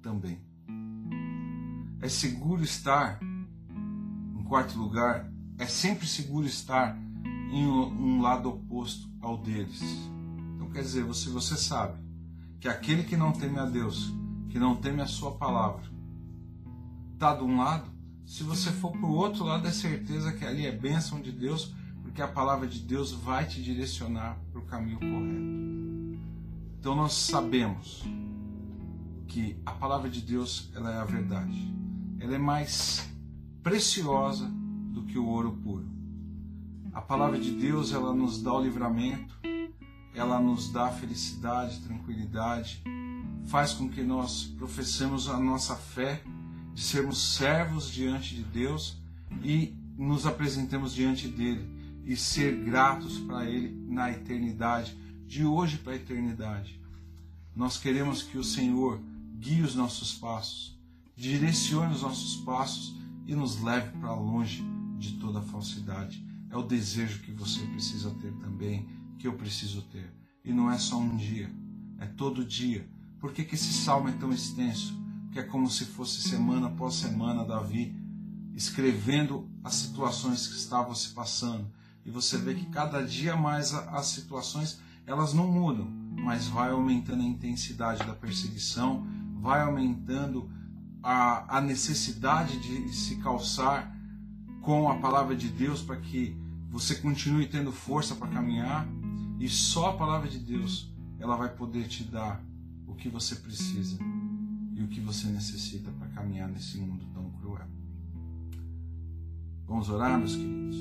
também. 0.00 0.40
É 2.00 2.08
seguro 2.08 2.62
estar, 2.62 3.20
quarto 4.48 4.78
lugar, 4.78 5.30
é 5.58 5.66
sempre 5.66 6.06
seguro 6.06 6.46
estar 6.46 6.96
em 7.52 7.66
um 7.66 8.20
lado 8.20 8.48
oposto 8.48 9.08
ao 9.20 9.36
deles. 9.36 9.80
Então 10.54 10.70
quer 10.70 10.82
dizer, 10.82 11.12
se 11.14 11.28
você 11.28 11.56
sabe 11.56 11.98
que 12.58 12.68
aquele 12.68 13.04
que 13.04 13.16
não 13.16 13.32
teme 13.32 13.58
a 13.58 13.66
Deus, 13.66 14.12
que 14.48 14.58
não 14.58 14.74
teme 14.74 15.02
a 15.02 15.06
sua 15.06 15.32
palavra, 15.32 15.84
está 17.12 17.34
de 17.34 17.42
um 17.44 17.58
lado, 17.58 17.90
se 18.24 18.42
você 18.42 18.70
for 18.70 18.92
para 18.92 19.06
o 19.06 19.14
outro 19.14 19.44
lado, 19.44 19.66
é 19.66 19.72
certeza 19.72 20.32
que 20.32 20.44
ali 20.44 20.66
é 20.66 20.72
bênção 20.72 21.20
de 21.20 21.32
Deus, 21.32 21.74
porque 22.02 22.22
a 22.22 22.28
palavra 22.28 22.66
de 22.66 22.80
Deus 22.80 23.12
vai 23.12 23.46
te 23.46 23.62
direcionar 23.62 24.38
para 24.50 24.60
o 24.60 24.64
caminho 24.64 24.98
correto. 24.98 26.22
Então 26.78 26.94
nós 26.94 27.12
sabemos 27.12 28.04
que 29.26 29.60
a 29.64 29.72
palavra 29.72 30.08
de 30.08 30.20
Deus 30.20 30.70
ela 30.74 30.92
é 30.92 30.98
a 30.98 31.04
verdade. 31.04 31.74
Ela 32.18 32.34
é 32.34 32.38
mais 32.38 33.08
preciosa 33.62 34.50
do 34.92 35.02
que 35.02 35.18
o 35.18 35.26
ouro 35.26 35.52
puro. 35.52 35.88
A 36.92 37.00
palavra 37.00 37.38
de 37.38 37.50
Deus, 37.52 37.92
ela 37.92 38.14
nos 38.14 38.42
dá 38.42 38.52
o 38.52 38.62
livramento, 38.62 39.38
ela 40.14 40.40
nos 40.40 40.70
dá 40.72 40.90
felicidade, 40.90 41.80
tranquilidade, 41.80 42.82
faz 43.46 43.72
com 43.72 43.88
que 43.88 44.02
nós 44.02 44.44
professemos 44.58 45.28
a 45.28 45.38
nossa 45.38 45.76
fé 45.76 46.22
de 46.74 46.82
sermos 46.82 47.36
servos 47.36 47.90
diante 47.90 48.34
de 48.34 48.42
Deus 48.42 48.96
e 49.42 49.74
nos 49.96 50.26
apresentemos 50.26 50.92
diante 50.92 51.28
dele 51.28 51.68
e 52.04 52.16
ser 52.16 52.56
gratos 52.64 53.18
para 53.18 53.44
ele 53.44 53.76
na 53.86 54.10
eternidade, 54.10 54.96
de 55.26 55.44
hoje 55.44 55.76
para 55.76 55.92
a 55.92 55.96
eternidade. 55.96 56.80
Nós 57.54 57.76
queremos 57.76 58.22
que 58.22 58.38
o 58.38 58.44
Senhor 58.44 59.00
guie 59.38 59.62
os 59.62 59.74
nossos 59.74 60.14
passos, 60.14 60.78
direcione 61.16 61.94
os 61.94 62.02
nossos 62.02 62.36
passos 62.44 62.96
e 63.28 63.34
nos 63.34 63.62
leve 63.62 63.90
para 63.98 64.14
longe 64.14 64.64
de 64.98 65.18
toda 65.18 65.42
falsidade. 65.42 66.26
É 66.50 66.56
o 66.56 66.62
desejo 66.62 67.20
que 67.20 67.30
você 67.30 67.60
precisa 67.66 68.10
ter 68.14 68.32
também, 68.38 68.88
que 69.18 69.28
eu 69.28 69.34
preciso 69.34 69.82
ter. 69.82 70.10
E 70.42 70.52
não 70.52 70.70
é 70.70 70.78
só 70.78 70.98
um 70.98 71.14
dia, 71.14 71.54
é 71.98 72.06
todo 72.06 72.44
dia. 72.44 72.88
Por 73.20 73.32
que, 73.32 73.44
que 73.44 73.54
esse 73.54 73.72
salmo 73.72 74.08
é 74.08 74.12
tão 74.12 74.32
extenso? 74.32 74.98
Porque 75.24 75.40
é 75.40 75.42
como 75.42 75.70
se 75.70 75.84
fosse 75.84 76.22
semana 76.22 76.68
após 76.68 76.94
semana 76.94 77.44
Davi 77.44 77.94
escrevendo 78.54 79.48
as 79.62 79.74
situações 79.74 80.46
que 80.46 80.56
estavam 80.56 80.94
se 80.94 81.10
passando. 81.10 81.70
E 82.04 82.10
você 82.10 82.38
vê 82.38 82.54
que 82.54 82.66
cada 82.66 83.02
dia 83.02 83.36
mais 83.36 83.74
as 83.74 84.06
situações 84.06 84.80
elas 85.06 85.34
não 85.34 85.46
mudam, 85.46 85.86
mas 85.86 86.46
vai 86.46 86.70
aumentando 86.70 87.22
a 87.22 87.26
intensidade 87.26 88.04
da 88.04 88.14
perseguição, 88.14 89.06
vai 89.40 89.60
aumentando 89.60 90.50
a, 91.10 91.56
a 91.56 91.60
necessidade 91.62 92.60
de 92.60 92.94
se 92.94 93.16
calçar 93.16 93.96
com 94.60 94.90
a 94.90 94.96
palavra 94.96 95.34
de 95.34 95.48
Deus 95.48 95.80
para 95.80 95.96
que 95.96 96.36
você 96.68 96.96
continue 96.96 97.46
tendo 97.46 97.72
força 97.72 98.14
para 98.14 98.28
caminhar 98.28 98.86
e 99.40 99.48
só 99.48 99.88
a 99.88 99.96
palavra 99.96 100.28
de 100.28 100.38
Deus 100.38 100.92
ela 101.18 101.34
vai 101.34 101.48
poder 101.48 101.88
te 101.88 102.04
dar 102.04 102.44
o 102.86 102.94
que 102.94 103.08
você 103.08 103.36
precisa 103.36 103.98
e 104.74 104.82
o 104.82 104.88
que 104.88 105.00
você 105.00 105.28
necessita 105.28 105.90
para 105.92 106.08
caminhar 106.08 106.46
nesse 106.46 106.76
mundo 106.76 107.06
tão 107.14 107.30
cruel. 107.40 107.66
Vamos 109.66 109.88
orar, 109.88 110.18
meus 110.18 110.36
queridos. 110.36 110.76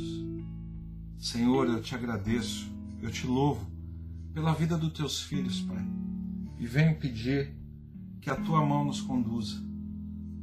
Senhor, 1.17 1.69
eu 1.69 1.81
te 1.81 1.95
agradeço, 1.95 2.69
eu 3.01 3.09
te 3.09 3.25
louvo 3.25 3.65
pela 4.33 4.53
vida 4.53 4.77
dos 4.77 4.91
teus 4.91 5.21
filhos, 5.21 5.61
Pai. 5.61 5.87
E 6.59 6.67
venho 6.67 6.99
pedir 6.99 7.55
que 8.19 8.29
a 8.29 8.35
tua 8.35 8.65
mão 8.65 8.83
nos 8.83 8.99
conduza. 8.99 9.66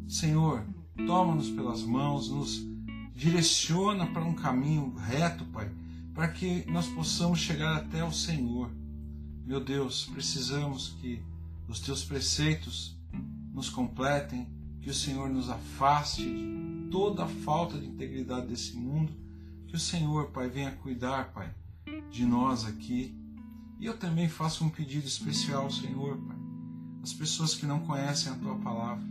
Senhor, 0.08 0.64
toma-nos 1.06 1.50
pelas 1.50 1.82
mãos, 1.82 2.28
nos 2.28 2.64
direciona 3.14 4.06
para 4.06 4.24
um 4.24 4.34
caminho 4.34 4.94
reto, 4.94 5.44
Pai, 5.46 5.70
para 6.12 6.28
que 6.28 6.64
nós 6.70 6.86
possamos 6.88 7.38
chegar 7.38 7.76
até 7.76 8.04
o 8.04 8.12
Senhor. 8.12 8.70
Meu 9.46 9.60
Deus, 9.60 10.06
precisamos 10.06 10.96
que 11.00 11.22
os 11.68 11.80
teus 11.80 12.04
preceitos 12.04 12.96
nos 13.52 13.68
completem, 13.68 14.48
que 14.80 14.90
o 14.90 14.94
Senhor 14.94 15.28
nos 15.30 15.48
afaste 15.48 16.22
de 16.22 16.88
toda 16.90 17.24
a 17.24 17.28
falta 17.28 17.78
de 17.78 17.86
integridade 17.86 18.46
desse 18.46 18.76
mundo, 18.76 19.12
que 19.66 19.74
o 19.74 19.78
Senhor, 19.78 20.30
Pai, 20.30 20.48
venha 20.48 20.72
cuidar, 20.72 21.32
Pai, 21.32 21.54
de 22.10 22.24
nós 22.24 22.64
aqui. 22.64 23.14
E 23.80 23.86
eu 23.86 23.96
também 23.96 24.28
faço 24.28 24.64
um 24.64 24.68
pedido 24.68 25.06
especial 25.06 25.64
ao 25.64 25.70
Senhor, 25.70 26.16
Pai, 26.18 26.36
as 27.02 27.12
pessoas 27.12 27.54
que 27.54 27.66
não 27.66 27.80
conhecem 27.80 28.32
a 28.32 28.36
tua 28.36 28.56
palavra, 28.56 29.04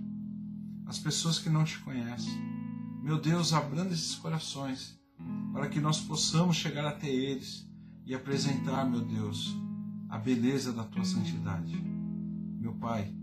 as 0.86 1.00
pessoas 1.00 1.40
que 1.40 1.50
não 1.50 1.64
te 1.64 1.80
conhecem 1.80 2.54
meu 3.04 3.20
Deus, 3.20 3.52
abranda 3.52 3.94
esses 3.94 4.16
corações 4.16 4.98
para 5.52 5.68
que 5.68 5.82
nós 5.82 6.00
possamos 6.00 6.56
chegar 6.56 6.86
até 6.86 7.10
eles 7.10 7.70
e 8.06 8.16
apresentar, 8.16 8.90
meu 8.90 9.02
Deus, 9.02 9.54
a 10.08 10.18
beleza 10.18 10.72
da 10.72 10.86
tua 10.86 11.04
santidade. 11.04 11.76
Meu 12.62 12.74
Pai, 12.76 13.14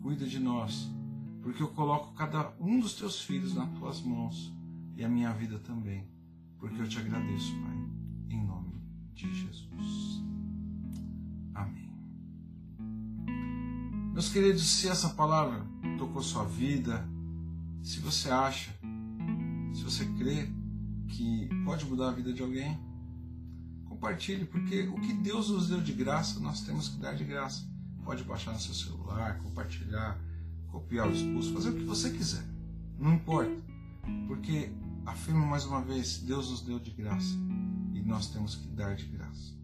cuida 0.00 0.26
de 0.26 0.38
nós, 0.38 0.90
porque 1.42 1.62
eu 1.62 1.68
coloco 1.68 2.14
cada 2.14 2.54
um 2.58 2.80
dos 2.80 2.94
teus 2.94 3.20
filhos 3.20 3.54
nas 3.54 3.70
tuas 3.78 4.00
mãos 4.00 4.50
e 4.96 5.04
a 5.04 5.08
minha 5.10 5.30
vida 5.34 5.58
também, 5.58 6.08
porque 6.58 6.80
eu 6.80 6.88
te 6.88 6.98
agradeço, 6.98 7.52
Pai, 7.60 7.76
em 8.30 8.42
nome 8.46 8.80
de 9.12 9.30
Jesus. 9.30 10.22
Amém. 11.54 11.92
Meus 14.14 14.30
queridos, 14.30 14.66
se 14.66 14.88
essa 14.88 15.10
palavra 15.10 15.66
tocou 15.98 16.22
sua 16.22 16.44
vida, 16.44 17.06
se 17.82 18.00
você 18.00 18.30
acha 18.30 18.70
se 19.78 19.84
você 19.84 20.04
crê 20.18 20.48
que 21.08 21.48
pode 21.64 21.84
mudar 21.86 22.08
a 22.08 22.12
vida 22.12 22.32
de 22.32 22.42
alguém, 22.42 22.76
compartilhe, 23.84 24.44
porque 24.44 24.88
o 24.88 25.00
que 25.00 25.12
Deus 25.12 25.50
nos 25.50 25.68
deu 25.68 25.80
de 25.80 25.92
graça, 25.92 26.40
nós 26.40 26.62
temos 26.62 26.88
que 26.88 26.98
dar 26.98 27.14
de 27.14 27.24
graça. 27.24 27.64
Pode 28.04 28.24
baixar 28.24 28.52
no 28.52 28.58
seu 28.58 28.74
celular, 28.74 29.38
compartilhar, 29.38 30.18
copiar 30.68 31.06
o 31.08 31.12
expulso, 31.12 31.52
fazer 31.52 31.70
o 31.70 31.74
que 31.74 31.84
você 31.84 32.10
quiser. 32.10 32.44
Não 32.98 33.14
importa. 33.14 33.54
Porque, 34.26 34.72
afirmo 35.06 35.46
mais 35.46 35.64
uma 35.64 35.82
vez, 35.82 36.18
Deus 36.18 36.50
nos 36.50 36.62
deu 36.62 36.78
de 36.78 36.90
graça 36.90 37.36
e 37.92 38.00
nós 38.00 38.28
temos 38.28 38.56
que 38.56 38.66
dar 38.68 38.96
de 38.96 39.06
graça. 39.06 39.54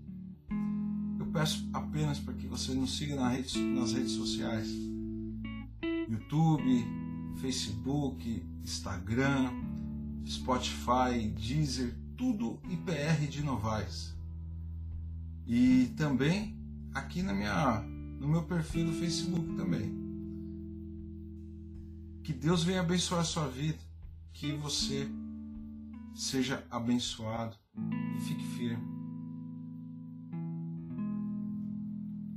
Eu 1.18 1.27
peço 1.27 1.68
apenas 1.73 2.20
para 2.20 2.35
que 2.35 2.47
você 2.47 2.73
nos 2.73 2.97
siga 2.97 3.16
nas 3.16 3.33
redes, 3.33 3.55
nas 3.57 3.92
redes 3.92 4.12
sociais: 4.12 4.68
YouTube, 6.09 6.85
Facebook, 7.40 8.47
Instagram, 8.62 9.51
Spotify, 10.27 11.29
Deezer, 11.35 11.95
tudo 12.17 12.61
IPR 12.69 13.27
de 13.29 13.43
Novaes. 13.43 14.14
E 15.47 15.93
também 15.97 16.57
aqui 16.95 17.23
na 17.23 17.35
minha, 17.35 17.81
no 18.21 18.29
meu 18.29 18.43
perfil 18.45 18.87
do 18.87 18.93
Facebook 18.93 19.55
também. 19.57 20.03
Que 22.23 22.33
Deus 22.33 22.62
venha 22.62 22.81
abençoar 22.81 23.21
a 23.21 23.25
sua 23.25 23.49
vida, 23.49 23.79
que 24.33 24.53
você 24.53 25.07
seja 26.14 26.64
abençoado 26.71 27.57
e 28.17 28.21
fique 28.21 28.45
firme. 28.57 28.83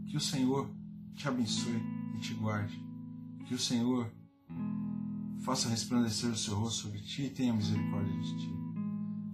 Que 0.08 0.18
o 0.18 0.22
Senhor 0.22 0.70
te 1.16 1.28
abençoe 1.28 1.82
e 2.16 2.20
te 2.20 2.34
guarde. 2.34 2.87
Que 3.48 3.54
o 3.54 3.60
Senhor 3.60 4.12
faça 5.42 5.70
resplandecer 5.70 6.30
o 6.30 6.36
seu 6.36 6.56
rosto 6.56 6.84
sobre 6.84 7.00
ti 7.00 7.24
e 7.24 7.30
tenha 7.30 7.54
misericórdia 7.54 8.14
de 8.22 8.38
ti. 8.38 8.50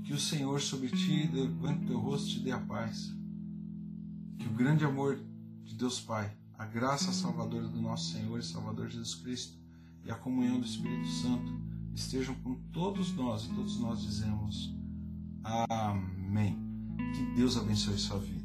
Que 0.04 0.14
o 0.14 0.20
Senhor 0.20 0.62
sobre 0.62 0.90
ti 0.90 1.28
levante 1.34 1.86
o 1.86 1.88
teu 1.88 2.00
rosto 2.00 2.30
e 2.30 2.34
te 2.34 2.40
dê 2.42 2.52
a 2.52 2.60
paz. 2.60 3.12
Que 4.38 4.48
o 4.48 4.54
grande 4.54 4.86
amor 4.86 5.20
de 5.64 5.76
Deus 5.76 6.00
Pai, 6.00 6.32
a 6.58 6.66
graça 6.66 7.12
salvadora 7.12 7.68
do 7.68 7.82
nosso 7.82 8.14
Senhor 8.14 8.40
e 8.40 8.44
Salvador 8.44 8.88
Jesus 8.90 9.16
Cristo 9.16 9.58
e 10.06 10.12
a 10.12 10.16
comunhão 10.16 10.60
do 10.60 10.66
Espírito 10.66 11.08
Santo 11.08 11.52
estejam 11.96 12.36
com 12.36 12.56
todos 12.72 13.14
nós 13.14 13.46
e 13.46 13.50
todos 13.50 13.80
nós 13.80 14.02
dizemos 14.02 14.76
Amém. 15.44 16.58
Que 17.16 17.36
Deus 17.36 17.58
abençoe 17.58 17.98
sua 17.98 18.20
vida. 18.20 18.43